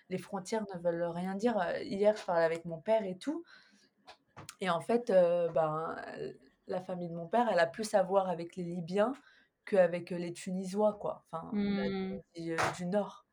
[0.09, 1.57] les frontières ne veulent rien dire.
[1.57, 3.43] Euh, Hier, je parlais avec mon père et tout.
[4.61, 5.95] Et en fait, euh, ben,
[6.67, 9.13] la famille de mon père, elle a plus à voir avec les Libyens
[9.65, 11.25] qu'avec les Tunisois, quoi.
[11.31, 12.19] Enfin, Mmh.
[12.37, 13.24] Euh, du Nord.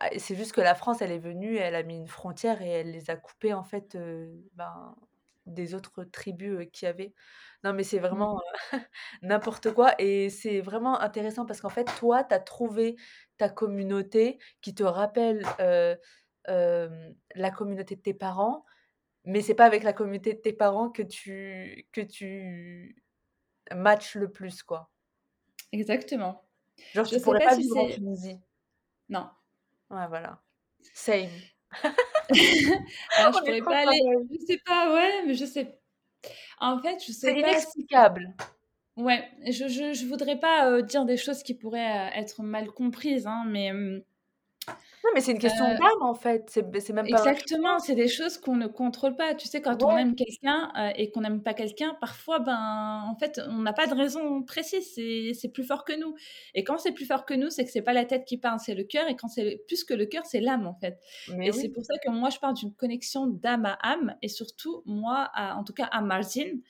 [0.00, 2.68] Ah, c'est juste que la France, elle est venue, elle a mis une frontière et
[2.68, 4.94] elle les a coupés, en fait, euh, ben,
[5.46, 7.14] des autres tribus euh, qu'il y avait.
[7.64, 8.24] Non, mais c'est Mmh.
[8.24, 8.38] vraiment
[8.74, 8.78] euh,
[9.22, 9.94] n'importe quoi.
[9.98, 12.96] Et c'est vraiment intéressant parce qu'en fait, toi, tu as trouvé
[13.38, 15.96] ta communauté qui te rappelle euh,
[17.34, 18.64] la communauté de tes parents,
[19.24, 23.04] mais c'est pas avec la communauté de tes parents que tu, que tu
[23.74, 24.90] matches le plus, quoi.
[25.72, 26.48] Exactement.
[26.94, 28.40] Genre, Je tu sais pourrais pas pas si vivre en Tunisie.
[29.08, 29.30] non.
[29.90, 30.40] Ouais, voilà.
[30.92, 31.42] Same.
[33.16, 34.00] Alors je pourrais pas aller
[34.32, 35.78] je sais pas, ouais, mais je sais
[36.60, 38.34] en fait, je sais C'est pas si inexplicable.
[38.96, 42.70] ouais, je je je voudrais pas, heu, dire des choses qui pourraient, heu, être mal
[42.70, 43.72] comprises, hein, mais,
[45.04, 46.48] Non, mais c'est une question heu d'âme, en fait.
[46.50, 49.34] C'est même pas Exactement, c'est des choses qu'on ne contrôle pas.
[49.34, 53.14] Tu sais, quand on aime quelqu'un, heu, et qu'on n'aime pas quelqu'un, parfois, ben, en
[53.18, 56.14] fait, on n'a pas de raison précise, c'est c'est plus fort que nous.
[56.54, 58.58] Et quand c'est plus fort que nous, c'est que c'est pas la tête qui parle,
[58.58, 59.06] c'est le cœur.
[59.06, 60.98] Et quand c'est plus que le cœur, c'est l'âme, en fait.
[61.26, 64.16] Mais et c'est pour ça que moi, je parle d'une connexion d'âme à âme.
[64.22, 66.62] Et surtout, moi, à en tout cas à Marzine,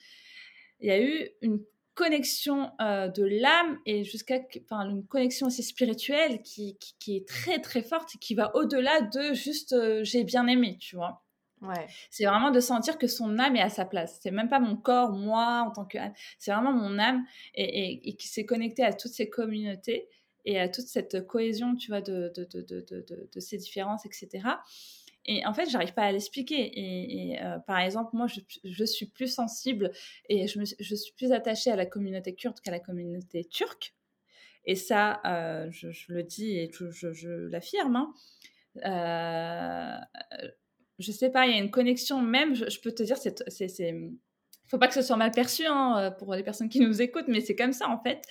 [0.81, 1.61] il y a eu une
[1.95, 7.81] connexion de l'âme et jusqu'à enfin, une connexion aussi spirituelle qui, qui, est très très
[7.81, 11.25] forte et qui va au-delà de juste j'ai bien aimé, tu vois.
[11.61, 11.87] Ouais.
[12.09, 14.19] C'est vraiment de sentir que son âme est à sa place.
[14.21, 15.97] C'est même pas mon corps, moi, en tant que
[16.37, 17.23] C'est vraiment mon âme
[17.55, 20.07] et, et, qui s'est connecté à toutes ces communautés
[20.43, 24.47] et à toute cette cohésion, tu vois, de, de, de, de ces différences, etc.
[25.25, 26.71] Et en fait, j'arrive pas à l'expliquer.
[26.75, 29.91] Et, euh, par exemple, moi, je, suis plus sensible
[30.29, 33.95] et je, suis plus attachée à la communauté kurde qu'à la communauté turque.
[34.65, 37.95] Et ça, euh, je, le dis et je, l'affirme.
[37.95, 38.13] Hein.
[38.85, 40.41] Euh,
[40.99, 43.93] je sais pas, il y a une connexion même, je, peux te dire, c'est
[44.67, 47.27] faut pas que ce soit mal perçu hein, euh, pour les personnes qui nous écoutent,
[47.27, 48.21] mais c'est comme ça en fait.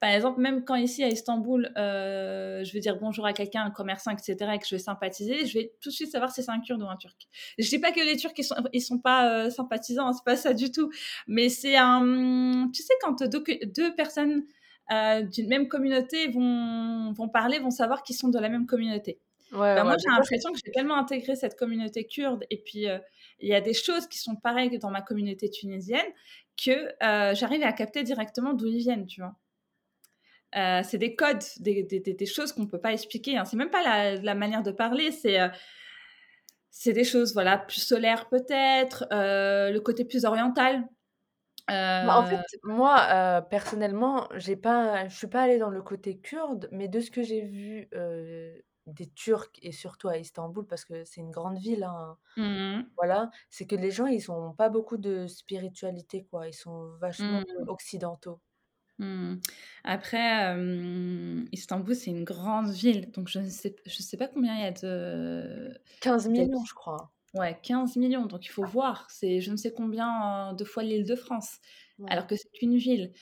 [0.00, 3.70] Par exemple, même quand ici à Istanbul, euh, je vais dire bonjour à quelqu'un, un
[3.70, 6.50] commerçant, etc., et que je vais sympathiser, je vais tout de suite savoir si c'est
[6.50, 7.28] un Kurde ou un Turc.
[7.58, 10.24] Je dis pas que les Turcs ils sont, ils sont pas euh, sympathisants, hein, c'est
[10.24, 10.90] pas ça du tout,
[11.26, 14.44] mais c'est un, tu sais, quand deux, deux personnes
[15.32, 19.20] d'une même communauté vont, vont parler, vont savoir qu'ils sont de la même communauté.
[19.52, 22.86] Ouais, moi, j'ai l'impression que j'ai tellement intégré cette communauté kurde et puis
[23.40, 26.06] il y a des choses qui sont pareilles que dans ma communauté tunisienne
[26.62, 29.34] que euh, j'arrive à capter directement d'où ils viennent, tu vois.
[30.56, 33.38] Euh, c'est des codes, des, des, des choses qu'on ne peut pas expliquer.
[33.38, 33.44] Hein.
[33.44, 35.48] C'est même pas la, la, manière de parler, c'est euh,
[36.70, 40.84] c'est des choses voilà plus solaires peut-être, le côté plus oriental.
[41.68, 46.68] Bah, en fait, moi, personnellement, j'ai pas, je suis pas allée dans le côté kurde,
[46.72, 47.88] mais de ce que j'ai vu
[48.86, 53.30] des Turcs et surtout à Istanbul parce que c'est une grande ville, hein, mmh voilà,
[53.48, 56.48] c'est que les gens, ils ont pas beaucoup de spiritualité, quoi.
[56.48, 57.68] Ils sont vachement, mmh.
[57.68, 58.40] occidentaux.
[58.98, 59.36] Mmh.
[59.84, 60.54] Après,
[61.52, 64.66] Istanbul, c'est une grande ville, donc je ne sais je sais pas combien il y
[64.66, 67.10] a de 15 millions, je crois.
[67.34, 71.58] Ouais, 15 millions, donc il faut voir, c'est je ne sais combien, de fois l'Île-de-France,
[72.08, 73.12] alors que c'est une ville.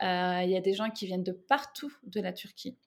[0.00, 2.78] il y a des gens qui viennent de partout de la Turquie.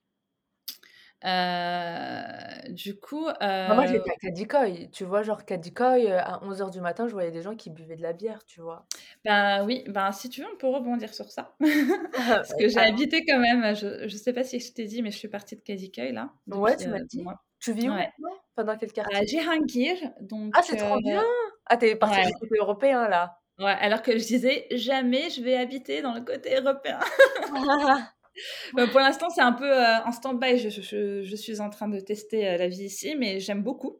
[1.24, 2.22] Euh,
[2.70, 3.26] du coup.
[3.40, 4.90] Bah, moi, j'étais à Kadikoy.
[4.90, 7.96] Tu vois, genre Kadikoy, euh, à 11h du matin, je voyais des gens qui buvaient
[7.96, 8.86] de la bière, tu vois.
[9.24, 11.54] Ben oui, ben si tu veux, on peut rebondir sur ça.
[12.16, 15.10] Parce que j'ai habité quand même, je, je sais pas si je t'ai dit, mais
[15.10, 16.30] je suis partie de Kadikoy là.
[16.48, 17.24] ouais, tu m'as euh, dit.
[17.60, 18.10] Tu vis où ouais.
[18.56, 19.16] Pendant quel quartier?
[19.16, 19.96] À Jehangir.
[20.20, 21.22] Donc, ah, c'est trop bien
[21.66, 25.56] Ah, t'es partie du côté européen là Ouais, alors que je disais jamais je vais
[25.56, 26.98] habiter dans le côté européen.
[28.74, 30.58] Bah, pour l'instant, c'est un peu euh, en stand-by.
[30.58, 33.98] Je, suis en train de tester euh, la vie ici, mais j'aime beaucoup.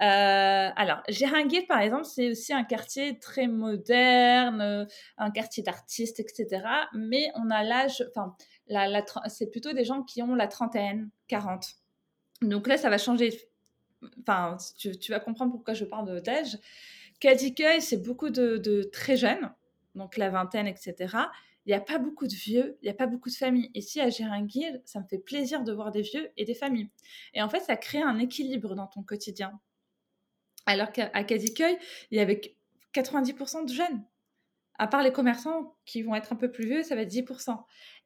[0.00, 6.64] Euh, alors, Jehangir, par exemple, c'est aussi un quartier très moderne, un quartier d'artistes, etc.
[6.94, 8.34] Mais on a l'âge, enfin,
[9.28, 11.66] c'est plutôt des gens qui ont la trentaine, 40.
[12.40, 13.38] Donc là, ça va changer.
[14.20, 16.58] Enfin, tu, vas comprendre pourquoi je parle d'âge.
[17.20, 19.52] Kadikoy, c'est beaucoup de, très jeunes,
[19.94, 21.28] donc la vingtaine, etc
[21.66, 23.70] il n'y a pas beaucoup de vieux, il n'y a pas beaucoup de familles.
[23.74, 26.90] Ici, à Géringil, ça me fait plaisir de voir des vieux et des familles.
[27.34, 29.60] Et en fait, ça crée un équilibre dans ton quotidien.
[30.66, 31.78] Alors qu'à Kadikoy,
[32.10, 32.40] il y avait
[32.94, 34.04] 90% de jeunes.
[34.78, 37.56] À part les commerçants qui vont être un peu plus vieux, ça va être 10%.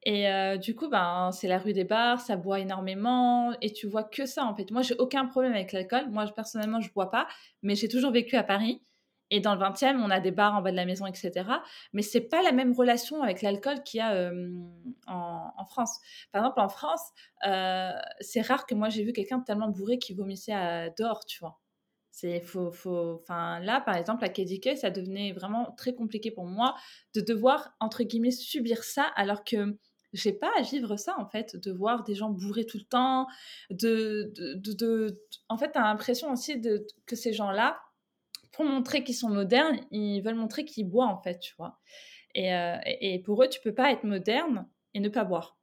[0.03, 3.87] Et euh, du coup, ben, c'est la rue des bars, ça boit énormément et tu
[3.87, 4.69] vois que ça en fait.
[4.71, 6.09] Moi, j'ai aucun problème avec l'alcool.
[6.09, 7.27] Moi, personnellement, je bois pas,
[7.63, 8.81] mais j'ai toujours vécu à Paris.
[9.29, 11.49] Et dans le 20e, on a des bars en bas de la maison, etc.
[11.93, 14.31] Mais c'est pas la même relation avec l'alcool qu'il y a
[15.07, 15.99] en, France.
[16.31, 17.01] Par exemple, en France,
[17.45, 21.39] euh, c'est rare que moi j'ai vu quelqu'un tellement bourré qui vomissait à, dehors, tu
[21.39, 21.59] vois.
[22.11, 26.45] C'est faut, faut, enfin là, par exemple, à KDK, ça devenait vraiment très compliqué pour
[26.45, 26.75] moi
[27.13, 29.77] de devoir entre guillemets subir ça, alors que
[30.13, 33.27] j'ai pas à vivre ça en fait, de voir des gens bourrés tout le temps,
[33.69, 37.79] de, de, de, en fait, t'as l'impression aussi de, que ces gens-là
[38.51, 41.79] pour montrer qu'ils sont modernes, ils veulent montrer qu'ils boivent en fait, tu vois.
[42.35, 45.57] Et, euh, et, pour eux, tu peux pas être moderne et ne pas boire.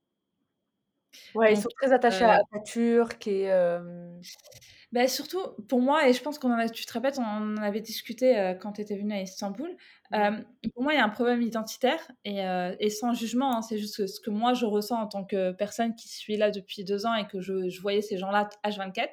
[1.34, 3.48] Ouais, ils sont très attachés à euh la Turque et.
[4.90, 7.56] Ben, surtout pour moi, et je pense qu'on en a, tu te rappelles, on en
[7.56, 9.76] avait discuté euh, quand tu étais venue à Istanbul.
[10.12, 12.44] pour moi, il y a un problème identitaire et,
[12.78, 13.56] et sans jugement.
[13.56, 16.52] Hein, c'est juste ce que moi je ressens en tant que personne qui suis là
[16.52, 19.08] depuis deux ans et que je, je voyais ces gens-là H24.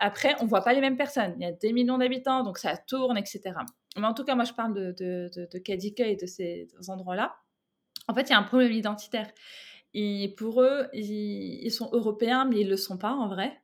[0.00, 1.34] Après, on voit pas les mêmes personnes.
[1.38, 3.52] Il y a des millions d'habitants, donc ça tourne, etc.
[3.96, 7.36] Mais en tout cas, moi, je parle de, de, de, Kadika et de ces endroits-là.
[8.08, 9.30] En fait, il y a un problème identitaire.
[9.92, 13.60] Et pour eux, ils, sont européens, mais ils ne le sont pas en vrai.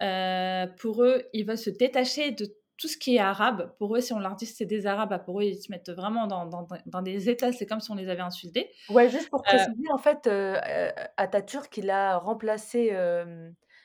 [0.00, 2.46] Euh, pour eux, ils veulent se détacher de
[2.78, 3.74] tout ce qui est arabe.
[3.78, 5.70] Pour eux, si on leur dit que c'est des arabes, bah, pour eux, ils se
[5.70, 7.52] mettent vraiment dans, dans, dans des états.
[7.52, 8.70] C'est comme si on les avait insultés.
[8.88, 12.90] Ouais, juste pour euh, préciser, en fait, euh, Atatürk, il a remplacé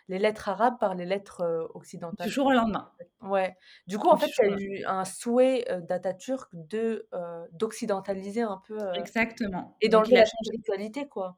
[0.09, 2.27] les lettres arabes par les lettres occidentales.
[2.27, 2.91] Du jour au lendemain.
[3.21, 3.55] Ouais.
[3.87, 7.07] Du coup, en fait, il y a eu un souhait, d'Atatürk de,
[7.53, 11.37] d'occidentaliser un peu, Exactement, et il d'enlever a la spiritualité, quoi.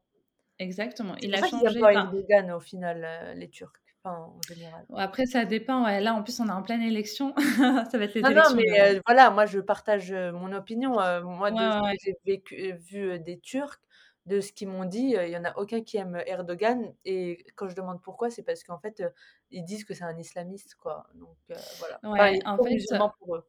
[0.58, 4.86] Exactement, il a changé, pas enfin Erdogan au final, les Turcs, enfin, en général.
[4.96, 7.34] Après ça dépend, ouais, là, en plus, on est en pleine élection,
[7.92, 8.72] ça va être les Non, non, élections bientôt.
[8.96, 10.92] mais voilà, moi, je partage, mon opinion,
[11.24, 13.80] moi, Ouais, j'ai vécu vu, des Turcs,
[14.28, 17.68] de ce qu'ils m'ont dit, il y en a aucun qui aime Erdogan et quand
[17.68, 19.04] je demande pourquoi, c'est parce qu'en fait,
[19.50, 21.36] ils disent que c'est un islamiste, quoi, donc
[21.80, 22.00] voilà.
[22.04, 22.78] Ouais, en fait
[23.18, 23.44] pour eux.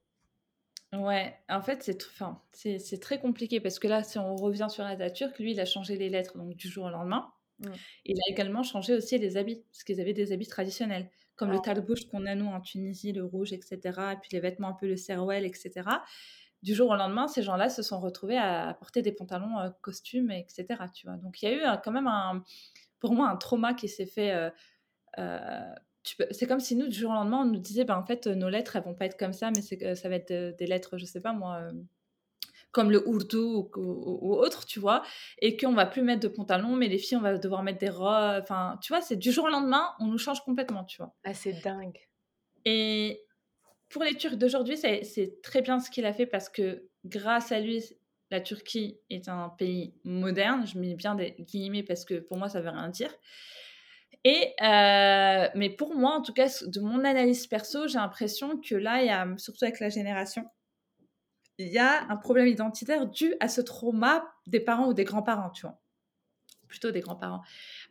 [0.94, 4.84] ouais, en fait, c'est enfin, c'est très compliqué parce que là, si on revient sur
[4.84, 7.30] Atatürk, lui, il a changé les lettres, donc du jour au lendemain.
[7.58, 7.72] Mmh.
[8.06, 11.52] Il a également changé aussi les habits, parce qu'ils avaient des habits traditionnels, comme Ah
[11.52, 11.64] le ouais.
[11.64, 14.72] talbouch qu'on a nous en Tunisie, le rouge et cetera et puis les vêtements un
[14.72, 16.02] peu le seroual et cetera.
[16.62, 20.30] Du jour au lendemain, ces gens-là se sont retrouvés à porter des pantalons, heu, costumes
[20.30, 21.16] et cetera, tu vois?
[21.16, 22.44] Donc il y a eu un quand même un
[23.00, 24.52] pour moi, un trauma qui s'est fait,
[26.18, 28.26] peux c'est comme si nous, du jour au lendemain, on nous disait: «Ben, en fait,
[28.26, 30.98] nos lettres, elles vont pas être comme ça, mais ça va être, heu, des lettres»,
[30.98, 31.62] je sais pas moi,
[32.72, 35.02] comme le ourdou ou ou ou autre, tu vois?
[35.40, 37.90] Et qu'on va plus mettre de pantalons, mais les filles, on va devoir mettre des
[37.90, 39.02] ro enfin, tu vois?
[39.02, 41.14] C'est du jour au lendemain, on nous change complètement, tu vois?
[41.24, 41.98] Ah, c'est dingue.
[42.64, 43.24] Et
[43.92, 47.60] pour les Turcs d'aujourd'hui, c'est très bien ce qu'il a fait parce que grâce à
[47.60, 47.82] lui,
[48.30, 50.66] la Turquie est un pays moderne.
[50.66, 53.12] Je mets bien des guillemets parce que pour moi, ça veut rien dire.
[54.24, 58.74] Et heu, mais pour moi, en tout cas, de mon analyse perso, j'ai l'impression que
[58.74, 60.48] là, surtout avec la génération,
[61.58, 65.50] il y a un problème identitaire dû à ce trauma des parents ou des grands-parents,
[65.50, 65.80] tu vois?
[66.68, 67.42] Plutôt des grands-parents.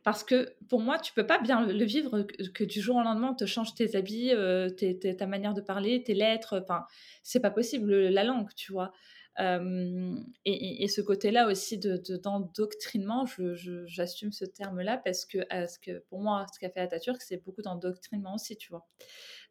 [0.03, 2.23] Parce que pour moi, tu peux pas bien le vivre
[2.55, 4.31] que du jour au lendemain, on te change tes habits,
[4.77, 6.85] tes ta manière de parler, tes lettres, enfin,
[7.23, 8.91] c'est pas possible, la langue, tu vois?
[9.37, 13.25] Hem et ce côté-là aussi de de d'endoctrinement,
[13.85, 15.39] j'assume ce terme-là parce que,
[16.09, 18.87] pour moi, ce qu'a fait Atatürk, c'est beaucoup d'endoctrinement aussi, tu vois?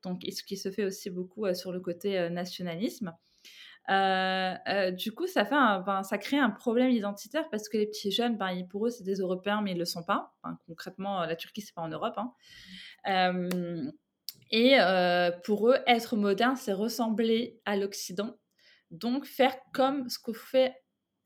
[0.04, 3.14] Donc ce qui se fait aussi beaucoup, heu, sur le côté, nationalisme.
[3.90, 8.36] Heu heu, du coup, ben, ça crée un problème identitaire parce que les petits jeunes,
[8.36, 10.32] ben, pour eux, c'est des Européens, mais ils le sont pas.
[10.66, 12.32] Concrètement, la Turquie, c'est pas en Europe, hein.
[13.04, 13.92] Hem
[14.52, 14.76] et
[15.44, 18.36] pour eux, être moderne, c'est ressembler à l'Occident,
[18.90, 20.74] donc faire comme ce qu'on fait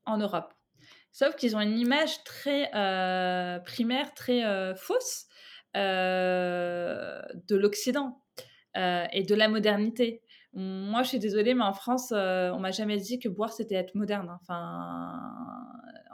[0.07, 0.53] en Europe.
[1.13, 2.71] Sauf qu'ils ont une image très,
[3.65, 5.27] primaire, très, fausse,
[5.75, 8.21] de l'Occident,
[8.77, 10.24] et de la modernité.
[10.57, 13.75] Moi, je suis désolée, mais en France, heu, on m'a jamais dit que boire, c'était
[13.75, 14.39] être moderne, hein.
[14.43, 15.65] Enfin,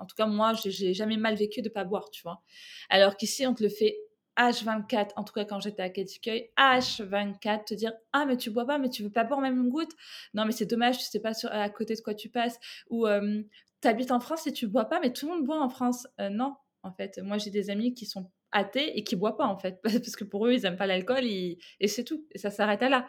[0.00, 2.42] en tout cas, moi, j'ai jamais mal vécu de pas boire, tu vois?
[2.88, 3.96] Alors qu'ici, on te le fait
[4.36, 8.64] H24, en tout cas quand j'étais à Ketigueul, H24, te dire: «Ah mais tu bois
[8.66, 9.92] pas, mais tu veux pas boire même une goutte?
[10.34, 13.06] Non mais c'est dommage, tu sais pas sur à côté de quoi tu passes» ou
[13.06, 13.44] hem:
[13.82, 16.06] «Tu habites en France et tu bois pas, mais tout le monde boit en France».
[16.20, 19.46] Heu, non, en fait, moi j'ai des amis qui sont athées et qui boivent pas
[19.46, 22.50] en fait, parce que pour eux, ils aiment pas l'alcool et c'est tout et ça
[22.50, 23.08] s'arrête à là.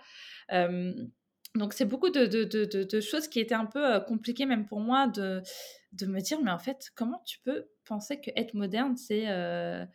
[1.56, 5.42] Donc c'est beaucoup de choses qui étaient un peu, heu, compliquées même pour moi de
[6.06, 9.86] me dire: «Mais en fait, comment tu peux penser qu'être moderne, c'est, heu,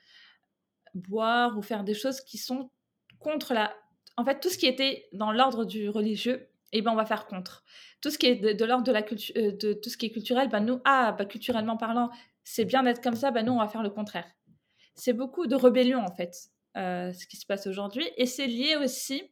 [0.94, 2.70] boire ou faire des choses qui sont
[3.20, 3.74] contre la
[4.18, 7.26] en fait, tout ce qui était dans l'ordre du religieux et ben, on va faire
[7.26, 7.64] contre.
[8.00, 10.10] Tout ce qui est de l'ordre de la cultu heu, de tout ce qui est
[10.10, 12.10] culturel, bah, nous, ah, bah, culturellement parlant,
[12.44, 14.26] c'est bien d'être comme ça, bah, nous, on va faire le contraire.
[14.94, 16.34] C'est beaucoup de rébellion, en fait,
[16.76, 19.22] ce qui se passe aujourd'hui et c'est lié aussi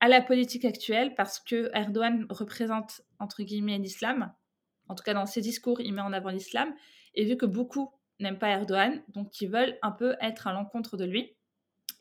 [0.00, 4.32] à la politique actuelle parce que Erdogan représente, entre guillemets, «l'islam».
[4.88, 6.74] En tout cas, dans ses discours, il met en avant l'islam
[7.14, 10.96] et vu que beaucoup n'aiment pas Erdogan, donc ils veulent un peu être à l'encontre
[10.96, 11.36] de lui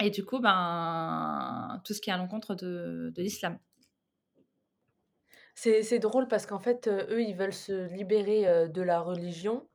[0.01, 3.59] et du coup, ben, tout ce qui est à l'encontre de de l'islam.
[5.55, 9.67] C'est drôle parce qu'en fait, heu, eux, ils veulent se libérer, heu, de la religion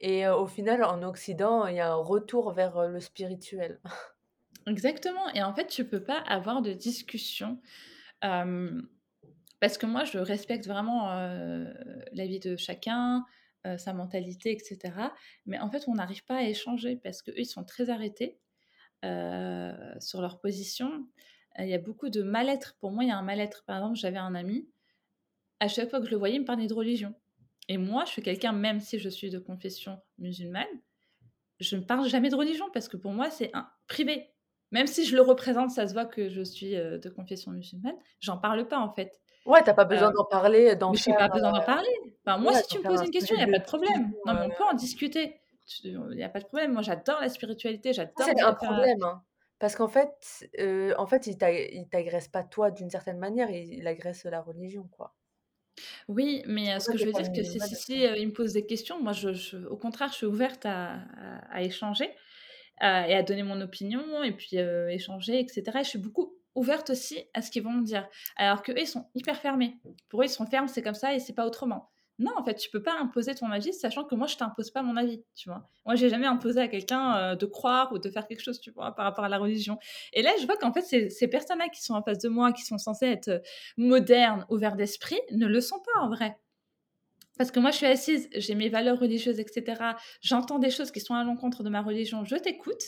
[0.00, 3.80] et heu, au final, en Occident, il y a un retour vers, le spirituel.
[4.66, 7.60] Exactement et en fait, tu peux pas avoir de discussion,
[9.60, 11.74] parce que moi, je respecte vraiment, heu,
[12.12, 13.24] l'avis de chacun,
[13.78, 15.14] sa mentalité et cetera.
[15.46, 18.38] Mais en fait, on n'arrive pas à échanger parce qu'eux, ils sont très arrêtés,
[20.00, 21.08] sur leur position.
[21.58, 22.76] Il y a beaucoup de mal-être.
[22.80, 23.64] Pour moi, il y a un mal-être.
[23.66, 24.68] Par exemple, j'avais un ami,
[25.60, 27.14] à chaque fois que je le voyais, il me parlait de religion
[27.68, 30.66] et moi, je suis quelqu'un, même si je suis de confession musulmane,
[31.60, 34.30] je ne parle jamais de religion parce que pour moi, c'est un privé.
[34.72, 37.96] Même si je le représente, ça se voit que je suis, heu, de confession musulmane,
[38.20, 39.20] j'en parle pas, en fait.
[39.46, 41.88] Ouais, tu as pas besoin d'en parler, d'en mais j'ai faire, pas besoin d'en parler.
[42.24, 43.58] Enfin, heu, moi, ouais, si tu me poses un une question, il y a pas
[43.58, 44.14] de problème.
[44.24, 45.40] Non, mais on peut en discuter.
[45.84, 46.72] Il y a pas de problème.
[46.72, 49.24] Moi, j'adore la spiritualité, j'adore c'est un problème, hein,
[49.58, 53.50] parce qu'en fait, heu, en fait, il t'a il t'agresse pas toi d'une certaine manière,
[53.50, 55.16] il il agresse la religion, quoi.
[56.08, 58.28] oui, C'est mais ce que je veux dire, de que si si si, heu, il
[58.28, 61.62] me pose des questions, moi, je je au contraire, je suis ouverte à à à
[61.62, 62.10] échanger,
[62.82, 65.98] heu et à donner mon opinion et puis, heu, échanger et cetera et je suis
[65.98, 68.08] beaucoup ouverte aussi à ce qu'ils vont me dire.
[68.36, 69.76] Alors qu'eux, ils sont hyper fermés.
[70.08, 71.90] Pour eux, ils sont fermes, c'est comme ça et c'est pas autrement.
[72.20, 74.82] Non, en fait, tu peux pas imposer ton avis, sachant que moi, je t'impose pas
[74.82, 75.68] mon avis, tu vois.
[75.86, 78.72] Moi, j'ai jamais imposé à quelqu'un euh, de croire ou de faire quelque chose, tu
[78.72, 79.78] vois, par rapport à la religion.
[80.12, 82.52] Et là, je vois qu'en fait, ces, ces personnes-là qui sont en face de moi,
[82.52, 83.38] qui sont censées être euh,
[83.76, 86.36] modernes, ouvertes d'esprit, ne le sont pas en vrai.
[87.38, 89.80] Parce que moi, je suis assise, j'ai mes valeurs religieuses, etc.
[90.20, 92.24] J'entends des choses qui sont à l'encontre de ma religion.
[92.24, 92.82] Je t'écoute,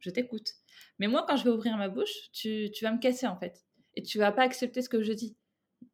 [0.00, 0.54] je t'écoute.
[0.98, 3.64] Mais moi, quand je vais ouvrir ma bouche, tu, tu vas me casser, en fait.
[3.94, 5.36] Et tu vas pas accepter ce que je dis.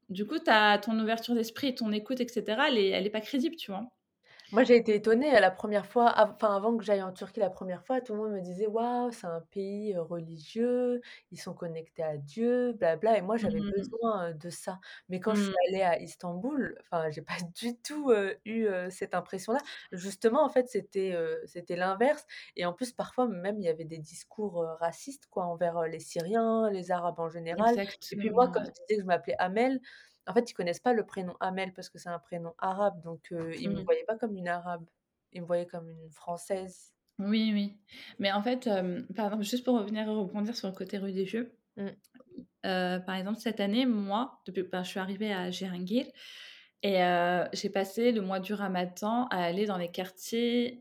[0.09, 3.57] Du coup, as ton ouverture d'esprit, ton écoute, etc., elle est, elle est pas crédible,
[3.57, 3.87] tu vois.
[4.53, 7.85] Moi, j'ai été étonnée la première fois, enfin avant que j'aille en Turquie la première
[7.85, 12.17] fois, tout le monde me disait: «Waouh, c'est un pays, religieux, ils sont connectés à
[12.17, 13.71] Dieu, blabla» et moi j'avais Mmh.
[13.77, 14.81] besoin, de ça.
[15.09, 15.69] Mais quand je suis Mmh.
[15.69, 19.61] allée à Istanbul, enfin j'ai pas du tout, heu, eu, cette impression-là.
[19.93, 22.27] Justement, en fait, c'était, c'était l'inverse
[22.57, 26.71] et en plus, parfois même, il y avait des discours, racistes quoi, envers, les Syriens,
[26.71, 27.79] les Arabes en général
[28.11, 28.71] et puis moi, Exactement, comme ouais.
[28.71, 29.81] je disais que je m'appelais Amel,
[30.27, 33.29] en fait, ils connaissent pas le prénom Amel parce que c'est un prénom arabe, donc
[33.31, 33.85] ils me Mmh.
[33.85, 34.89] voyaient pas comme une arabe.
[35.33, 36.93] Ils me voyaient comme une française.
[37.19, 37.77] Oui, oui.
[38.19, 38.65] Mais en fait,
[39.15, 41.91] par exemple, juste pour revenir et rebondir sur le côté religieux, Mmh.
[42.63, 46.11] par exemple, cette année, moi, depuis ben, je suis arrivée à Géringil
[46.83, 46.99] et
[47.53, 50.79] j'ai passé le mois du ramadan à aller dans les quartiers,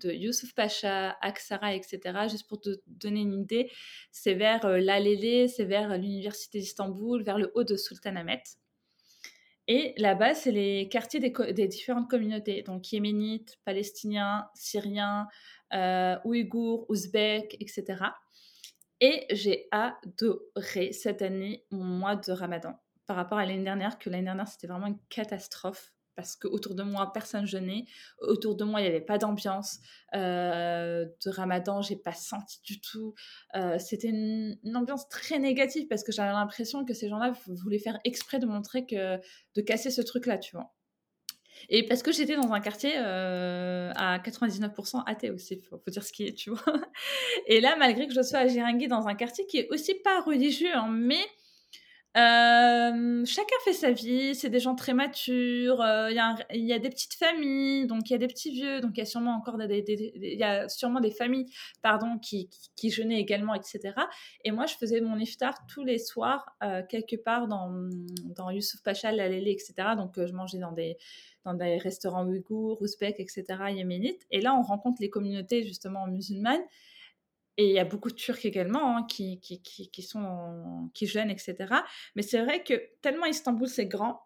[0.00, 2.28] de Youssouf Pacha, Aksara et cetera.
[2.28, 3.70] Juste pour te donner une idée,
[4.10, 8.42] c'est vers, heu, Lalélé, c'est vers l'université d'Istanbul, vers le haut de Sultanahmet.
[9.68, 15.28] Et là-bas, c'est les quartiers des différentes communautés, donc yéménites, palestiniens, syriens,
[15.72, 17.84] euh, ouïghours, ouzbeks, etc.
[19.00, 22.74] Et j'ai adoré cette année mon mois de ramadan
[23.06, 26.82] par rapport à l'année dernière, que l'année dernière, c'était vraiment une catastrophe parce qu'autour de
[26.82, 27.86] moi, personne jeûnait.
[28.18, 29.78] Autour de moi, il n'y avait pas d'ambiance
[30.14, 33.14] euh, de ramadan, j'ai pas senti du tout.
[33.56, 37.98] Euh, c'était une, ambiance très négative parce que j'avais l'impression que ces gens-là voulaient faire
[38.04, 40.74] exprès de montrer que de casser ce truc-là, tu vois.
[41.70, 46.04] Et parce que j'étais dans un quartier euh, à 99% athée aussi, faut, faut dire
[46.04, 46.62] ce qui est, tu vois.
[47.46, 50.20] Et là, malgré que je sois à Giringui dans un quartier qui est aussi pas
[50.20, 51.24] religieux, hein, mais
[52.16, 57.14] euh, chacun fait sa vie, c'est des gens très matures, il y, a des petites
[57.14, 60.12] familles, donc il y a des petits vieux, donc il y a sûrement encore des,
[60.16, 61.46] y a sûrement des familles
[61.82, 63.94] pardon, qui, qui, jeûnaient également, etc.
[64.44, 67.70] Et moi, je faisais mon iftar tous les soirs, euh, quelque part dans,
[68.24, 69.90] dans Youssouf Pacha, la Lélé, etc.
[69.96, 70.96] Donc euh, je mangeais dans des,
[71.44, 74.26] dans des restaurants ouïghours, ouzbeks, etc., yéménites.
[74.32, 76.62] Et là, on rencontre les communautés justement musulmanes.
[77.60, 81.28] Et il y a beaucoup de Turcs également hein, qui, qui, qui, sont, qui jeûnent,
[81.28, 81.56] etc.
[82.16, 84.22] Mais c'est vrai que tellement Istanbul, c'est grand,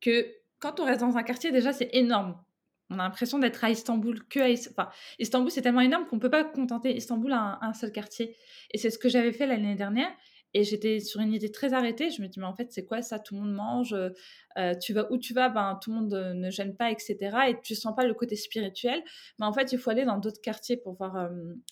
[0.00, 0.26] que
[0.58, 2.42] quand on reste dans un quartier, déjà, c'est énorme.
[2.90, 4.90] On a l'impression d'être à Istanbul que à enfin,
[5.20, 8.36] Istanbul, c'est tellement énorme qu'on ne peut pas contenter Istanbul à un seul quartier.
[8.72, 10.10] Et c'est ce que j'avais fait l'année dernière.
[10.56, 12.10] Et j'étais sur une idée très arrêtée.
[12.10, 13.18] Je me dis, mais en fait, c'est quoi ça?
[13.18, 13.92] Tout le monde mange.
[13.92, 15.48] Euh, tu vas où tu vas?
[15.48, 17.16] Ben, Tout le monde euh, ne gêne pas, etc.
[17.48, 19.02] Et tu sens pas le côté spirituel.
[19.40, 21.28] Mais en fait, il faut aller dans d'autres quartiers pour voir euh,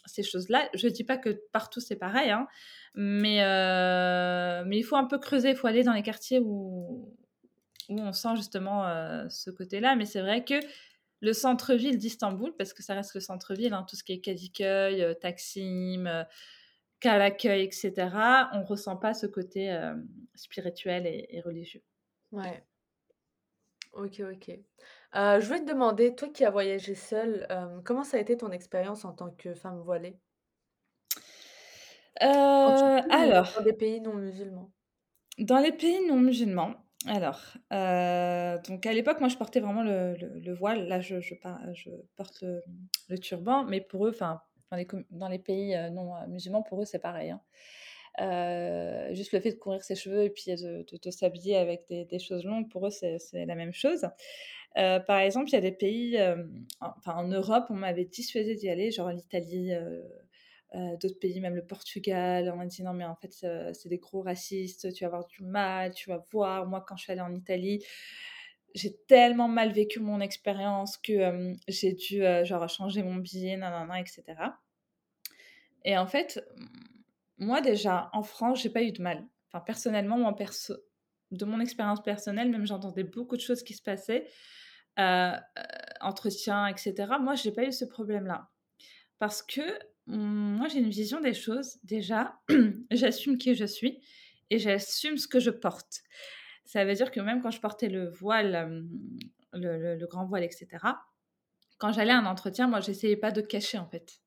[0.07, 0.69] ces choses-là.
[0.75, 2.49] Je ne dis pas que partout c'est pareil, hein,
[2.97, 5.51] mais, euh, mais il faut un peu creuser.
[5.51, 7.15] Il faut aller dans les quartiers où,
[7.89, 9.95] où on sent justement euh, ce côté-là.
[9.95, 10.55] Mais c'est vrai que
[11.21, 15.03] le centre-ville d'Istanbul, parce que ça reste le centre-ville, hein, tout ce qui est Kadıköy,
[15.03, 16.25] euh, Taksim,
[17.07, 17.93] euh, Kalaköy, etc.,
[18.53, 19.95] on ressent pas ce côté euh,
[20.35, 21.83] spirituel et, et, religieux.
[22.31, 22.65] Ouais.
[23.93, 24.51] Ok, ok.
[25.15, 28.37] Euh, je voulais te demander, toi qui as voyagé seule, euh, comment ça a été
[28.37, 30.17] ton expérience en tant que femme voilée?
[32.21, 34.71] Turquie alors, dans des pays non musulmans
[35.39, 36.75] dans les pays non musulmans,
[37.07, 37.41] alors,
[38.69, 40.87] donc à l'époque, moi, je portais vraiment le, le, le voile.
[40.87, 41.35] Là, je, je,
[41.73, 42.63] je porte le,
[43.09, 44.41] le, turban, mais pour eux, enfin,
[45.11, 47.31] dans les, pays non musulmans, pour eux, c'est pareil.
[47.31, 47.41] Hein.
[48.21, 51.87] Euh, juste le fait de couvrir ses cheveux et puis de, de, de s'habiller avec
[51.89, 54.07] des, choses longues, pour eux, c'est la même chose.
[54.79, 56.45] Euh, par exemple, il y a des pays, euh,
[56.81, 61.65] enfin en Europe, on m'avait dissuadé d'y aller, genre l'Italie, euh, d'autres pays, même le
[61.65, 62.51] Portugal.
[62.53, 63.33] On m'a dit non, mais en fait,
[63.75, 66.67] c'est des gros racistes, tu vas avoir du mal, tu vas voir.
[66.67, 67.85] Moi, quand je suis allée en Italie,
[68.75, 74.23] j'ai tellement mal vécu mon expérience que j'ai dû genre changer mon billet, nanana, etc.
[75.85, 76.45] Et en fait,
[77.39, 79.27] moi déjà, en France, j'ai pas eu de mal.
[79.49, 80.35] Enfin, personnellement,
[81.31, 84.27] de mon expérience personnelle, même j'entendais beaucoup de choses qui se passaient,
[84.99, 85.37] euh,
[86.01, 86.95] entretien, etc.
[87.21, 88.51] Moi, j'ai pas eu ce problème-là.
[89.19, 89.63] Parce que
[90.07, 91.79] moi, j'ai une vision des choses.
[91.85, 92.41] Déjà,
[92.91, 94.03] j'assume qui je suis
[94.51, 96.03] et j'assume ce que je porte.
[96.65, 98.87] Ça veut dire que même quand je portais le voile,
[99.53, 100.69] le, grand voile, etc.,
[101.79, 104.21] quand j'allais à un entretien, moi, j'essayais pas de cacher, en fait.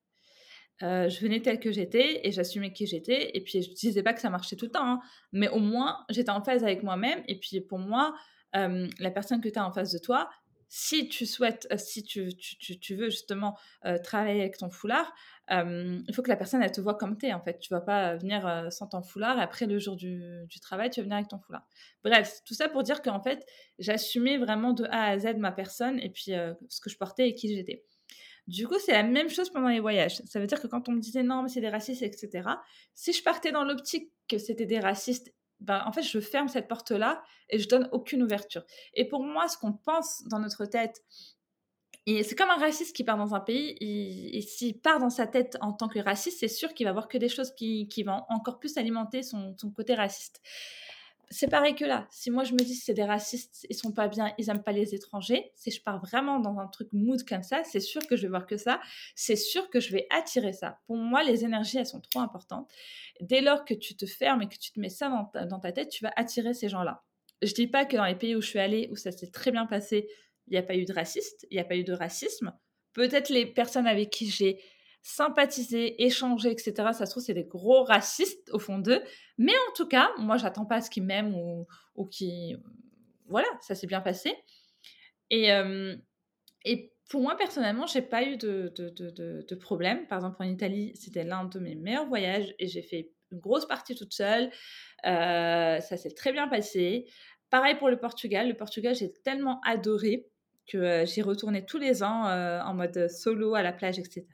[0.82, 4.12] Heu, je venais telle que j'étais et j'assumais qui j'étais et puis je disais pas
[4.12, 5.00] que ça marchait tout le temps, hein,
[5.32, 8.14] mais au moins j'étais en phase avec moi-même et puis pour moi,
[8.52, 10.28] la personne que tu as en face de toi,
[10.68, 13.56] si tu souhaites, heu, si tu tu tu veux justement,
[13.86, 15.12] heu, travailler avec ton foulard,
[15.50, 17.58] il faut que la personne te voit comme tu es en fait.
[17.58, 20.90] Tu vas pas venir, heu, sans ton foulard et après le jour du du travail,
[20.90, 21.66] tu vas venir avec ton foulard.
[22.04, 23.46] Bref, tout ça pour dire qu'en fait,
[23.78, 26.32] j'assumais vraiment de A à Z ma personne et puis,
[26.68, 27.84] ce que je portais et qui j'étais.
[28.46, 30.22] Du coup, c'est la même chose pendant les voyages.
[30.26, 32.62] Ça veut dire que quand on me disait non, mais c'est des racistes, etc.,
[32.94, 36.68] si je partais dans l'optique que c'était des racistes, ben, en fait, je ferme cette
[36.68, 38.62] porte-là et je donne aucune ouverture.
[38.94, 41.02] Et pour moi, ce qu'on pense dans notre tête,
[42.06, 45.56] c'est comme un raciste qui part dans un pays, et s'il part dans sa tête
[45.60, 48.60] en tant que raciste, c'est sûr qu'il va voir que des choses qui, vont encore
[48.60, 50.40] plus alimenter son côté raciste
[51.28, 52.06] c'est pareil que là.
[52.10, 54.72] Si moi je me dis c'est des racistes, ils sont pas bien, ils aiment pas
[54.72, 58.16] les étrangers, si je pars vraiment dans un truc mood comme ça, c'est sûr que
[58.16, 58.80] je vais voir que ça,
[59.14, 60.78] c'est sûr que je vais attirer ça.
[60.86, 62.70] Pour moi, les énergies, elles sont trop importantes.
[63.20, 65.58] Dès lors que tu te fermes et que tu te mets ça dans ta, dans
[65.58, 67.02] ta tête, tu vas attirer ces gens-là.
[67.42, 69.50] Je dis pas que dans les pays où je suis allée, où ça s'est très
[69.50, 70.08] bien passé,
[70.46, 72.52] il n'y a pas eu de raciste, il n'y a pas eu de racisme.
[72.92, 74.62] Peut-être les personnes avec qui j'ai
[75.06, 76.72] sympathiser, échanger, etc.
[76.92, 79.00] Ça se trouve, c'est des gros racistes au fond d'eux.
[79.38, 82.56] Mais en tout cas, moi, j'attends pas à ce qu'ils m'aiment ou, ou qui.
[83.28, 84.34] Voilà, ça s'est bien passé.
[85.30, 85.94] Et, euh,
[86.64, 90.08] et pour moi, personnellement, j'ai pas eu de, de, de, de, problème.
[90.08, 93.66] Par exemple, en Italie, c'était l'un de mes meilleurs voyages et j'ai fait une grosse
[93.66, 94.50] partie toute seule.
[95.06, 97.06] Euh, ça s'est très bien passé.
[97.48, 98.48] Pareil pour le Portugal.
[98.48, 100.26] Le Portugal, j'ai tellement adoré
[100.66, 104.26] que j'y retournais tous les ans en mode solo à la plage, etc.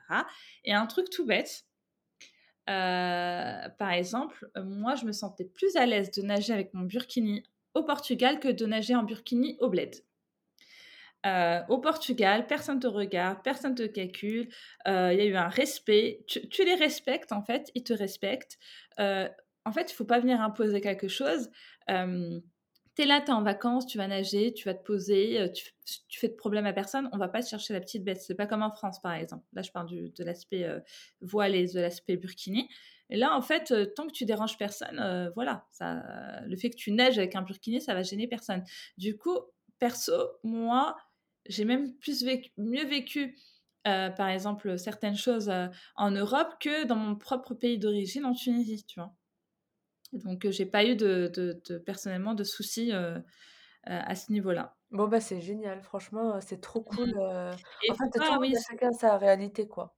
[0.64, 1.66] Et un truc tout bête,
[2.66, 7.42] par exemple, moi, je me sentais plus à l'aise de nager avec mon burkini
[7.74, 9.94] au Portugal que de nager en burkini au bled.
[11.68, 14.48] au Portugal, personne te regarde, personne te calcule,
[14.86, 18.58] il y a eu un respect, tu, tu, les respectes en fait, ils te respectent.
[18.98, 21.50] en fait, il faut pas venir imposer quelque chose
[22.94, 25.48] tu es là, tu es en vacances, tu vas nager, tu vas te poser, euh,
[25.48, 28.20] tu, fais de problème à personne, on va pas chercher la petite bête.
[28.20, 29.44] C'est pas comme en France, par exemple.
[29.52, 30.80] Là, je parle de l'aspect euh,
[31.20, 32.68] voile et de l'aspect burkini.
[33.10, 36.02] Et là, en fait, euh, tant que tu déranges personne, voilà, ça,
[36.46, 38.64] le fait que tu nages avec un burkini, ça va gêner personne.
[38.98, 39.38] Du coup,
[39.78, 40.12] perso,
[40.42, 40.96] moi,
[41.48, 42.24] j'ai même plus
[42.56, 43.36] mieux vécu
[43.84, 45.52] par exemple, certaines choses
[45.96, 49.12] en Europe que dans mon propre pays d'origine, en Tunisie, tu vois.
[50.12, 52.92] Donc, j'ai pas eu de, de, de, personnellement de soucis
[53.84, 54.76] à ce niveau-là.
[54.90, 56.84] Bon, bah, c'est génial, franchement, c'est trop Mmh.
[56.96, 57.10] cool.
[57.82, 59.96] Et En fait, le oui, chacun sa réalité, quoi.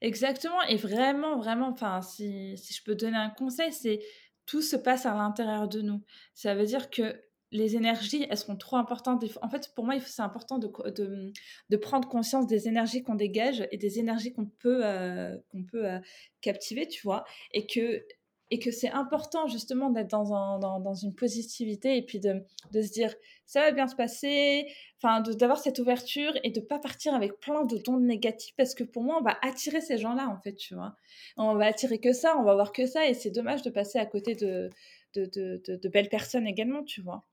[0.00, 4.00] Exactement, et vraiment, vraiment, enfin, si, si je peux donner un conseil, c'est
[4.46, 6.02] tout se passe à l'intérieur de nous.
[6.34, 7.22] Ça veut dire que
[7.52, 9.24] les énergies, elles seront trop importantes.
[9.42, 11.32] En fait, pour moi, c'est important de, de,
[11.70, 15.86] de, prendre conscience des énergies qu'on dégage et des énergies qu'on peut, euh, qu'on peut
[15.86, 15.98] euh,
[16.40, 18.04] captiver, tu vois, et que
[18.50, 22.44] et que c'est important justement d'être dans, un, dans, dans, une positivité et puis de,
[22.72, 24.66] de, se dire ça va bien se passer,
[25.00, 28.84] enfin d'avoir cette ouverture et de pas partir avec plein de tons négatifs parce que
[28.84, 30.94] pour moi on va attirer ces gens-là en fait, tu vois.
[31.36, 33.98] On va attirer que ça, on va voir que ça et c'est dommage de passer
[33.98, 34.70] à côté de,
[35.14, 37.24] de, de, de, de belles personnes également, tu vois.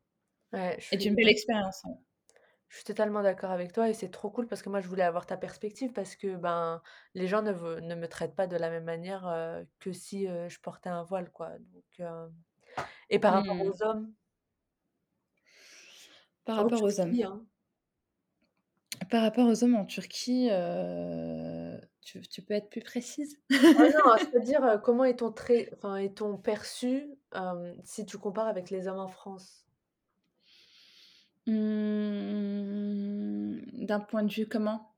[0.52, 1.84] Ouais, et d'une belle expérience.
[1.86, 1.98] Hein.
[2.74, 5.04] Je suis totalement d'accord avec toi et c'est trop cool parce que moi je voulais
[5.04, 6.82] avoir ta perspective parce que ben
[7.14, 10.50] les gens ne, ne me traitent pas de la même manière euh, que si euh,
[10.50, 11.52] je portais un voile quoi.
[11.72, 12.28] Donc, euh...
[13.12, 13.62] Et par rapport mmh.
[13.62, 14.12] aux hommes?
[16.46, 17.14] Par rapport aux hommes.
[17.24, 17.46] Hein.
[19.12, 23.40] Par rapport aux hommes en Turquie, euh, tu, tu, peux être plus précise?
[23.52, 27.08] Ah Non, c'est-à-dire comment est-on très, enfin est-on perçu
[27.84, 29.64] si tu compares avec les hommes en France?
[31.48, 32.86] Mmh,
[33.86, 34.96] d'un point de vue comment?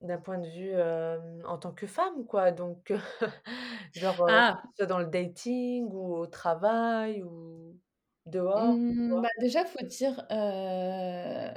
[0.00, 2.92] D'un point de vue, hem, en tant que femme quoi, donc
[3.94, 4.62] genre, heu, Ah!
[4.62, 7.80] que ce soit dans le dating ou au travail ou
[8.26, 9.22] dehors, tu Mmh, vois?
[9.22, 11.48] bah, déjà, faut dire, heu,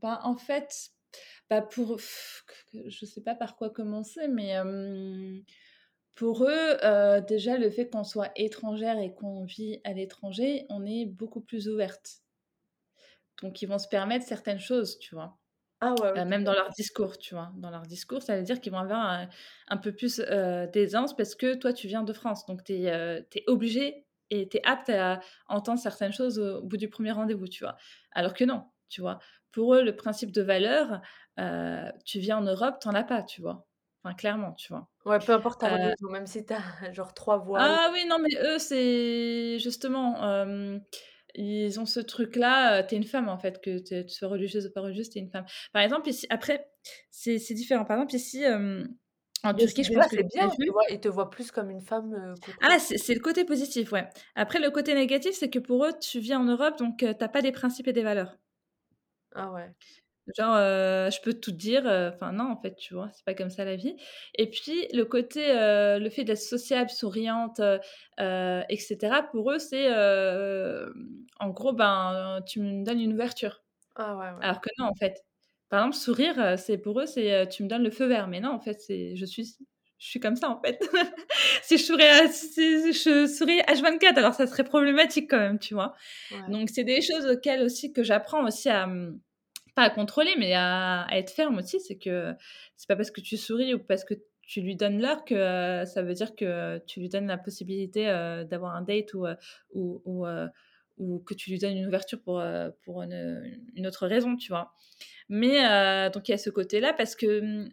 [0.00, 0.90] bah, en fait,
[1.50, 1.98] bah, pour
[2.74, 5.42] je sais pas par quoi commencer, mais hem,
[6.14, 10.84] pour eux, heu, déjà le fait qu'on soit étrangère et qu'on vit à l'étranger, on
[10.86, 12.22] est beaucoup plus ouverte.
[13.42, 15.38] Donc ils vont se permettre certaines choses, tu vois?
[15.80, 16.24] Ah ouais, OK.
[16.24, 17.52] même dans leur discours, tu vois?
[17.56, 19.28] Dans leur discours, ça veut dire qu'ils vont avoir un
[19.68, 22.46] un peu plus, heu, d'aisance parce que toi, tu viens de France.
[22.46, 26.88] Donc tu es, obligée et tu es apte à entendre certaines choses au bout du
[26.88, 27.76] premier rendez-vous, tu vois?
[28.12, 29.18] Alors que non, tu vois?
[29.52, 31.00] Pour eux, le principe de valeur,
[32.04, 33.66] tu viens en Europe, tu en as pas, tu vois?
[34.04, 34.88] Enfin, clairement, tu vois?
[35.04, 36.60] Ouais, peu importe ta Heu religion, même si tu as
[36.92, 37.78] genre 3 voiles.
[37.78, 40.16] Ah oui, non, mais eux, c'est justement,
[41.34, 44.66] ils ont ce truc-là, heu, tu es une femme en fait, que tu sois religieuse
[44.66, 45.46] ou pas religieuse, tu es une femme.
[45.72, 46.66] Par exemple ici après
[47.10, 47.84] c'est différent.
[47.84, 48.44] Par exemple ici,
[49.44, 50.48] en Turquie, je pense que c'est bien?
[50.90, 54.08] Ils te voient plus comme une femme, qu'autre ah c'est le côté positif, ouais.
[54.34, 57.24] Après le côté négatif, c'est que pour eux, tu vis en Europe donc heu, tu
[57.24, 58.36] as pas des principes et des valeurs.
[59.34, 59.74] Ah ouais.
[60.36, 60.56] Genre,
[61.10, 63.10] je peux tout dire, enfin non en fait, tu vois?
[63.12, 63.96] C'est pas comme ça la vie
[64.38, 67.80] et puis le côté, le fait d'être sociable, souriante, heu
[68.20, 69.88] heu et cetera, pour eux, c'est,
[71.40, 73.62] en gros, ben, tu me donnes une ouverture.
[73.96, 74.42] Ah ouais, ouais.
[74.42, 75.24] Alors que non, en fait.
[75.70, 78.50] Par exemple, sourire, c'est pour eux, c'est, tu me donnes le feu vert, mais non,
[78.52, 79.56] en fait, c'est je suis
[79.98, 80.80] je suis comme ça, en fait.
[81.64, 85.74] Si je souris à si je souris H24, alors ça serait problématique quand même, tu
[85.74, 85.94] vois?
[86.30, 86.48] Ouais.
[86.48, 89.20] Donc c'est des choses auxquelles aussi que j'apprends aussi à, mmh,
[89.74, 91.80] pas à contrôler, mais à être ferme aussi.
[91.80, 92.34] C'est que
[92.76, 95.86] c'est pas parce que tu souris ou parce que tu lui donnes l'heure que, heu,
[95.86, 99.36] ça veut dire que tu lui donnes la possibilité, heu, d'avoir un date ou, heu,
[99.74, 100.26] ou
[100.98, 102.42] ou, que tu lui donnes une ouverture pour,
[102.84, 104.72] pour une, autre raison, tu vois?
[105.28, 105.60] Mais
[106.10, 107.70] donc il y a ce côté-là parce que, mmh,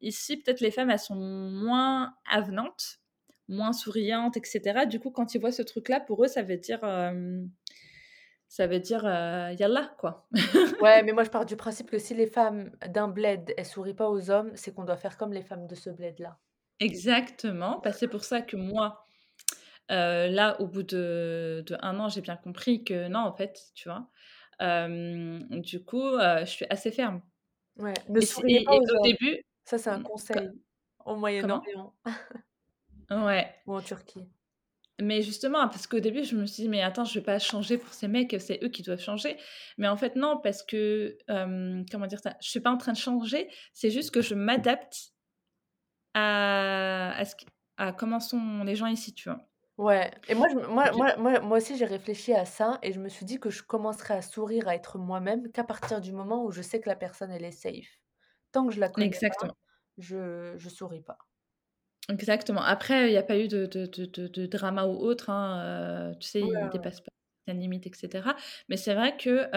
[0.00, 3.00] ici, peut-être les femmes, elles sont moins avenantes,
[3.48, 4.86] moins souriantes et cetera.
[4.86, 6.80] Du coup, quand ils voient ce truc-là, pour eux, ça veut dire,
[8.52, 10.28] ça veut dire, heu, yallah, quoi.
[10.80, 13.94] Ouais, mais moi je pars du principe que si les femmes d'un bled, elles sourient
[13.94, 16.38] pas aux hommes, c'est qu'on doit faire comme les femmes de ce bled-là.
[16.80, 19.04] Exactement, bah, c'est pour ça que moi,
[19.90, 23.60] heu, là, au bout de de 1 an, j'ai bien compris que non, en fait,
[23.74, 24.10] tu vois?
[25.50, 27.22] Du coup, heu, je suis assez ferme
[27.76, 29.16] Ouais, ne et pas et aux au hommes.
[29.18, 30.52] début Ça, c'est un mmh, co conseil
[31.06, 31.16] au?
[31.16, 31.94] Moyen-Orient
[33.10, 33.54] Ouais.
[33.66, 34.30] ou en Turquie.
[35.00, 37.78] Mais justement, parce qu'au début, je me suis dit: «Mais attends, je vais pas changer
[37.78, 39.36] pour ces mecs, c'est eux qui doivent changer».
[39.78, 42.36] Mais en fait, non, parce que, hem, comment dire ça?
[42.42, 45.12] Je suis pas en train de changer, c'est juste que je m'adapte
[46.14, 47.46] à à ce qui
[47.78, 49.48] à comment sont les gens ici, tu vois?
[49.78, 53.00] Ouais et moi je moi moi moi moi aussi j'ai réfléchi à ça et je
[53.00, 56.44] me suis dit que je commencerai à sourire, à être moi-même qu'à partir du moment
[56.44, 57.88] où je sais que la personne elle est safe.
[58.52, 59.54] Tant que je la connais pas, exactement,
[59.98, 61.18] je je souris pas.
[62.08, 62.62] Exactement.
[62.62, 66.18] Après, il y a pas eu de de de de drama ou autre, hein, heu,
[66.18, 66.72] tu sais, ouais, ouais.
[66.72, 67.10] dépassent pas
[67.46, 68.36] certaines limites et cetera.
[68.68, 69.48] Mais c'est vrai que,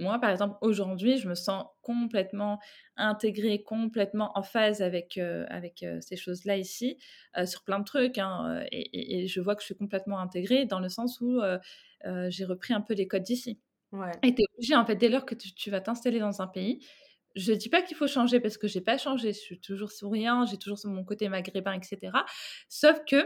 [0.00, 2.58] moi, par exemple, aujourd'hui, je me sens complètement
[2.96, 6.98] intégrée, complètement en phase avec, heu, avec, heu, ces choses-là ici,
[7.46, 8.80] sur plein de trucs, hein, et
[9.20, 11.40] et et je vois que je suis complètement intégrée dans le sens où,
[12.28, 13.60] j'ai repris un peu les codes d'ici.
[13.92, 16.42] Ouais, Et tu es obligé, en fait, dès lors que tu tu vas t'installer dans
[16.42, 16.84] un pays,
[17.36, 20.44] je dis pas qu'il faut changer parce que j'ai pas changé, je suis toujours souriant,
[20.46, 22.24] j'ai toujours mon côté maghrébin et cetera.
[22.68, 23.16] Sauf que,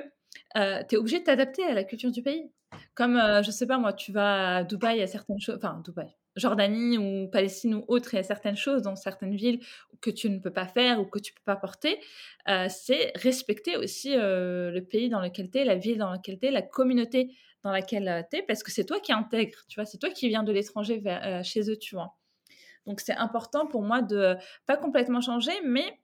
[0.56, 2.50] heu, tu es obligé de t'adapter à la culture du pays.
[2.94, 6.08] Comme, heu, je sais pas moi, tu vas à Dubaï, a certaines choses enfin Dubaï,
[6.36, 9.60] Jordanie ou Palestine ou autre, il y a certaines choses dans certaines villes
[10.00, 12.00] que tu ne peux pas faire ou que tu peux pas porter.
[12.48, 16.38] Heu, c'est respecter aussi, heu, le pays dans lequel tu es, la ville dans laquelle
[16.38, 19.76] tu es, la communauté dans laquelle, tu es, parce que c'est toi qui intègres, tu
[19.80, 19.86] vois?
[19.86, 21.02] C'est toi qui viens de l'étranger
[21.44, 22.16] chez eux, tu vois?
[22.86, 26.00] Donc c'est important pour moi de, pas complètement changer, mais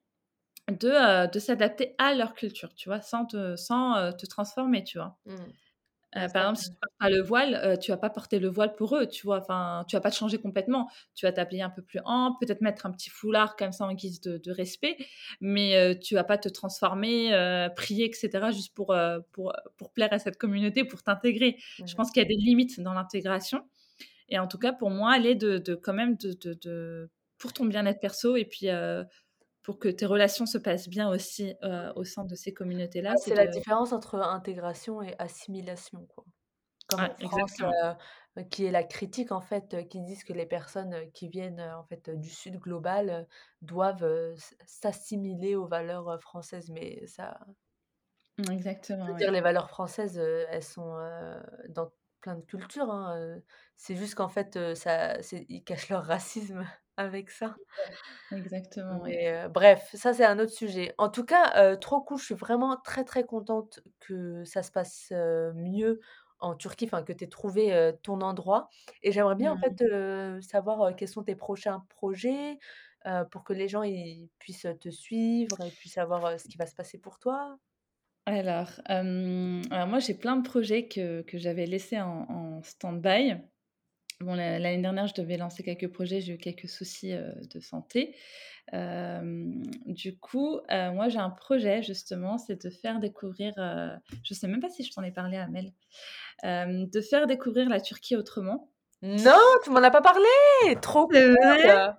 [0.71, 0.89] de,
[1.27, 3.03] heu, de s'adapter à leur culture, tu vois?
[3.03, 5.19] Sans te sans, heu, te transformer, tu vois?
[5.27, 5.53] mmh.
[6.15, 8.49] C'est par exemple, si tu portes pas le voile, heu, tu vas pas porter le
[8.49, 9.39] voile pour eux, tu vois?
[9.39, 10.91] Enfin, tu vas pas te changer complètement.
[11.15, 13.95] Tu vas t'habiller un peu plus ample, peut-être mettre un petit foulard comme ça en
[13.95, 14.99] guise de de respect,
[15.41, 17.31] mais heu, tu vas pas te transformer,
[17.77, 18.95] prier et cetera juste pour,
[19.33, 21.57] pour, pour plaire à cette communauté, pour t'intégrer.
[21.87, 23.67] Je pense qu'il y a des limites dans l'intégration
[24.33, 27.11] et en tout cas pour moi, elle est de de quand même de de de
[27.39, 29.05] pour ton bien-être perso et puis, heu,
[29.63, 33.35] pour que tes relations se passent bien aussi, heu, au sein de ces communautés-là, c'est
[33.35, 36.25] la différence entre intégration et assimilation, quoi.
[36.89, 37.63] Comme en France,
[38.39, 41.85] heu, qui est la critique en fait, qui disent que les personnes, qui viennent, en
[41.85, 43.29] fait, du sud global,
[43.63, 44.35] doivent,
[44.67, 46.71] s'assimiler aux valeurs, françaises.
[46.71, 47.39] Mais ça
[49.05, 50.97] je Exactement, veux dire les valeurs françaises, elles sont,
[51.69, 51.91] dans
[52.23, 53.45] plein de cultures, hein, heu,
[53.77, 56.65] c'est juste qu'en fait, heu, ça c'est ils cachent leur racisme
[56.97, 57.61] avec ça.
[58.33, 59.17] Exactement, ouais.
[59.17, 60.95] Mais, heu, bref, ça c'est un autre sujet.
[60.99, 64.71] En tout cas, heu, trop cool, je suis vraiment très, très contente que ça se
[64.73, 66.01] passe, heu, mieux
[66.41, 68.69] en Turquie, enfin que tu aies trouvé, heu, ton endroit
[69.03, 69.63] et j'aimerais bien en Mmh.
[69.63, 72.59] fait, heu, savoir, heu, quels sont tes prochains projets,
[73.07, 76.59] heu, pour que les gens ils puissent, te suivre et puissent savoir, heu, ce qui
[76.59, 77.57] va se passer pour toi.
[78.27, 83.35] Alors, hem, alors moi j'ai plein de projets que que j'avais laissés en en stand-by.
[84.21, 87.61] Bon, la l'année dernière, je devais lancer quelques projets, j'ai eu quelques soucis, heu, de
[87.61, 88.17] santé.
[88.73, 93.91] Hem, du coup, heu, moi j'ai un projet justement, c'est de faire découvrir, heu,
[94.25, 95.73] je sais même pas si je t'en ai parlé Amel,
[96.45, 98.73] hem, de faire découvrir la Turquie autrement.
[99.03, 100.29] Non, tu m'en as pas parlé!
[100.81, 101.37] Trop C'est vrai?
[101.41, 101.97] cool!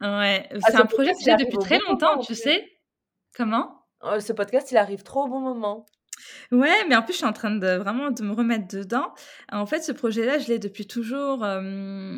[0.00, 2.24] Ouais, Ah c'est ce un projet que j'ai arrive depuis au très bon longtemps, en
[2.24, 2.34] tu plus.
[2.34, 2.66] sais?
[3.34, 3.75] Comment?
[4.02, 5.86] Heu, ce podcast il arrive trop au bon moment.
[6.50, 9.12] Ouais, mais en plus, je suis en train de vraiment de me remettre dedans.
[9.52, 11.40] En fait, ce projet-là, je l'ai depuis toujours,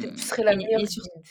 [0.00, 1.24] Tu tu serais la meilleure et sur guide.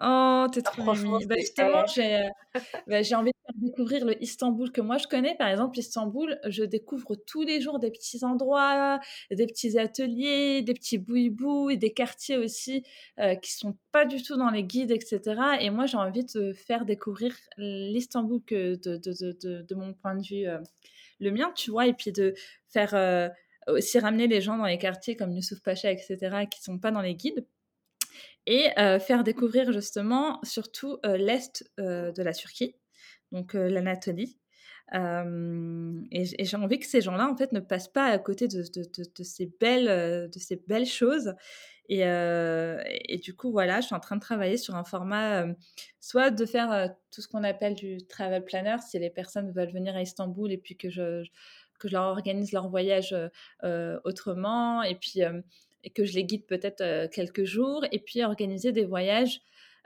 [0.00, 1.24] Oh, tu es Ah trop mimi.
[1.26, 2.30] Bah, justement, j'ai, heu,
[2.88, 5.36] bah, envie de faire découvrir le Istanbul que moi je connais.
[5.36, 9.00] Par exemple, Istanbul, je découvre tous les jours des petits endroits,
[9.30, 12.84] des petits ateliers, des petits boui-boui, des quartiers aussi,
[13.20, 16.24] heu, qui sont pas du tout dans les guides et cetera et moi, j'ai envie
[16.24, 19.12] de faire découvrir l'Istanbul que de de
[19.42, 20.60] de de mon point de vue, heu,
[21.20, 21.86] le mien, tu vois?
[21.86, 22.34] Et puis de
[22.68, 23.30] faire, heu,
[23.72, 26.90] aussi ramener les gens dans les quartiers comme Youssouf Pacha et cetera, qui sont pas
[26.90, 27.46] dans les guides
[28.46, 32.76] et heu, faire découvrir justement surtout, heu, l'est, heu, de la Turquie,
[33.32, 34.38] donc l'Anatolie.
[34.94, 38.62] Et j'ai envie que ces gens-là, en fait, ne passent pas à côté de
[39.22, 41.34] ces belles, de ces belles choses
[41.88, 45.46] et du coup, voilà, je suis en train de travailler sur un format,
[46.00, 49.96] soit de faire, tout ce qu'on appelle du travel planner, si les personnes veulent venir
[49.96, 51.24] à Istanbul et puis que je
[51.78, 53.14] que je leur organise leur voyage,
[54.04, 55.20] autrement et puis,
[55.86, 59.40] et que je les guide peut-être, heu, quelques jours et puis organiser des voyages,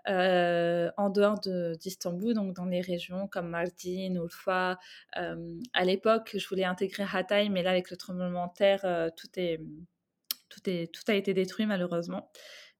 [0.08, 4.78] heu, en dehors de d'Istanbul, donc dans les régions comme Mardin, Urfa.
[5.14, 9.10] Hem, à l'époque, je voulais intégrer Hatay, mais là, avec le tremblement de terre, heu,
[9.16, 12.30] tout a été détruit malheureusement.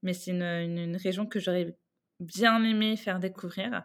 [0.03, 1.77] Mais c'est une, région que j'aurais
[2.21, 3.85] bien aimé faire découvrir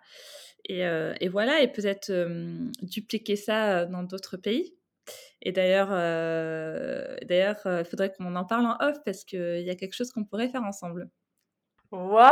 [0.69, 2.11] et voilà et peut-être,
[2.81, 4.75] dupliquer ça, dans d'autres pays.
[5.41, 9.75] Et d'ailleurs, d'ailleurs, heu, il faudrait qu'on en parle en off parce qu'il y a
[9.75, 11.09] quelque chose qu'on pourrait faire ensemble.
[11.91, 12.31] Waouh!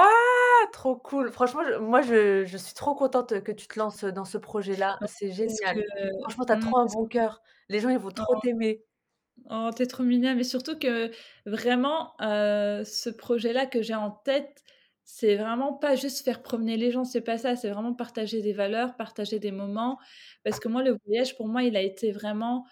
[0.72, 1.32] Trop cool.
[1.32, 4.98] Franchement, je moi, je je suis trop contente que tu te lances, dans ce projet-là.
[5.06, 5.84] C'est que génial.
[6.22, 7.42] Franchement, tu as mmh, trop un bon cœur.
[7.70, 8.84] Les gens, ils vont trop oh, t'aimer.
[9.50, 11.12] oh, tu trop mignonne, mais surtout que
[11.46, 14.64] vraiment, heu, ce projet-là que j'ai en tête,
[15.06, 18.54] c'est vraiment pas juste faire promener les gens, c'est pas ça, c'est vraiment partager des
[18.54, 20.00] valeurs, partager des moments.
[20.44, 22.66] Parce que moi, le voyage, pour moi, il a été vraiment,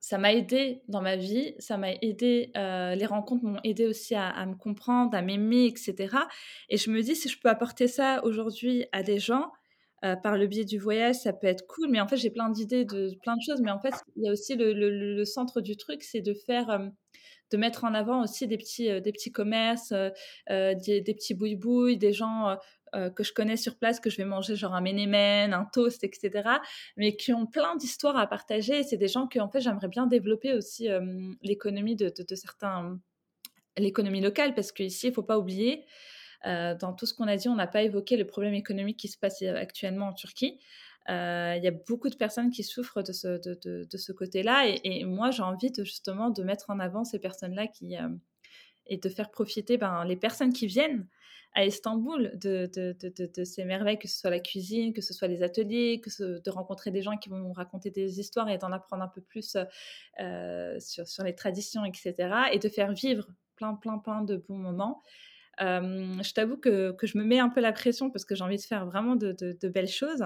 [0.00, 4.44] Ça m'a aidé dans ma vie, ça m'a aidé, les rencontres m'ont aidé aussi à
[4.46, 6.28] me comprendre, à m'aimer et cetera
[6.68, 9.50] et je me dis: «Si je peux apporter ça aujourd'hui à des gens,
[10.22, 11.88] par le biais du voyage, ça peut être cool».
[11.90, 14.28] Mais en fait, j'ai plein d'idées de plein de choses, mais en fait, il y
[14.28, 16.70] a aussi le le centre du truc, c'est de faire,
[17.54, 20.12] de mettre en avant aussi des petits, heu, des petits commerces, heu
[20.50, 22.56] heu, des petits boui-boui, des gens,
[23.16, 26.10] que je connais sur place, que je vais manger, genre un ménémen, un toast et
[26.14, 26.60] cetera
[26.96, 28.84] mais qui ont plein d'histoires à partager.
[28.84, 30.88] C'est des gens que, en fait, j'aimerais bien développer aussi,
[31.42, 33.00] l'économie de certains
[33.78, 35.84] l'économie locale parce qu'ici, il ne faut pas oublier,
[36.44, 39.18] dans tout ce qu'on a dit, on n'a pas évoqué le problème économique qui se
[39.18, 40.60] passe, actuellement en Turquie.
[41.08, 45.70] Il y a beaucoup de personnes qui souffrent de ce côté-là et moi, j'ai envie
[45.70, 48.20] de justement de mettre en avant ces personnes-là hem
[48.86, 51.08] et de faire profiter, ben, les personnes qui viennent
[51.54, 56.00] à Istanbul de ces merveilles, que ce soit la cuisine, que ce soit les ateliers,
[56.02, 59.08] que de rencontrer des gens qui vont nous raconter des histoires et d'en apprendre un
[59.08, 59.56] peu plus,
[60.20, 64.58] heu, sur les traditions et cetera et de faire vivre plein, plein, plein de bons
[64.58, 65.02] moments.
[65.60, 68.62] Je t'avoue que je me mets un peu la pression parce que j'ai envie de
[68.62, 70.24] faire vraiment de belles choses,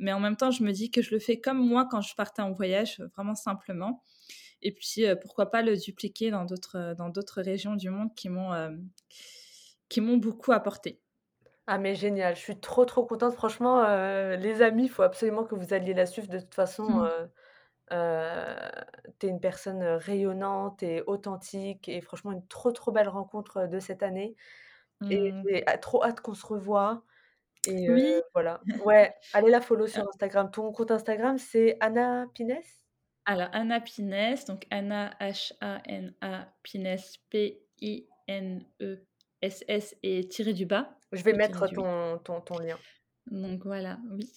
[0.00, 2.14] mais en même temps, je me dis que je le fais comme moi quand je
[2.16, 4.02] partais en voyage, vraiment simplement
[4.62, 8.14] et puis, heu, pourquoi pas le dupliquer dans d'autres, heu, dans d'autres régions du monde
[8.16, 8.88] qui m'ont, hem,
[9.90, 11.00] qui m'ont beaucoup apporté.
[11.66, 13.34] Ah mais génial, je suis trop, trop contente.
[13.34, 13.82] Franchement,
[14.36, 16.28] les amis, il faut absolument que vous alliez la suivre.
[16.28, 17.04] De toute façon, Mmh.
[17.04, 17.30] heu
[17.92, 18.56] heu,
[19.20, 23.80] tu es une personne, rayonnante et authentique et franchement une trop, trop belle rencontre, de
[23.80, 24.36] cette année
[25.10, 25.46] et Mmh.
[25.48, 27.04] j'ai trop hâte qu'on se revoie
[27.66, 28.60] et heu, Oui, voilà.
[28.86, 30.50] Ouais, allez la follow heu, sur Instagram.
[30.50, 32.60] Ton compte Instagram, c'est Anna Pines?
[33.26, 38.06] alors Anna Pinès, donc Anna H-A-N-A, Pinès P-I-N-E-S-S
[40.02, 41.76] et tiré du bas Je vais et tiré mettre du 8.
[41.76, 42.78] ton ton ton lien.
[43.30, 44.30] Donc voilà, oui.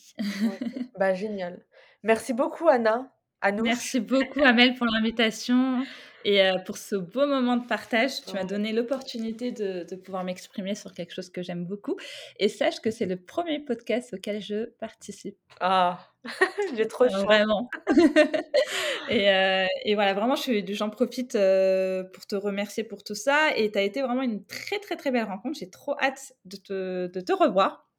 [0.46, 0.60] OK.
[0.98, 1.66] Bah, génial.
[2.04, 3.12] Merci beaucoup Anna.
[3.52, 5.84] Merci beaucoup Amel pour l'invitation
[6.26, 8.22] et heu, pour ce beau moment de partage.
[8.26, 11.98] Tu m'as donné l'opportunité de de pouvoir m'exprimer sur quelque chose que j'aime beaucoup
[12.40, 15.38] et sache que c'est le premier podcast auquel je participe.
[15.60, 16.00] Ah!
[16.78, 17.24] J'ai trop de chance.
[17.24, 17.70] vraiment
[19.10, 23.72] et heu et voilà, vraiment j'en profite, heu, pour te remercier pour tout ça et
[23.72, 25.60] tu as été vraiment une très, très, très belle rencontre.
[25.60, 27.90] J'ai trop hâte de te de te revoir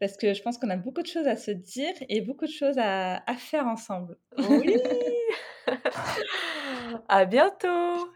[0.00, 2.50] parce que je pense qu'on a beaucoup de choses à se dire et beaucoup de
[2.52, 4.18] choses à à faire ensemble.
[4.38, 4.76] Oui!
[7.08, 8.08] À bientôt!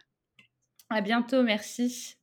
[0.90, 2.18] À bientôt, merci.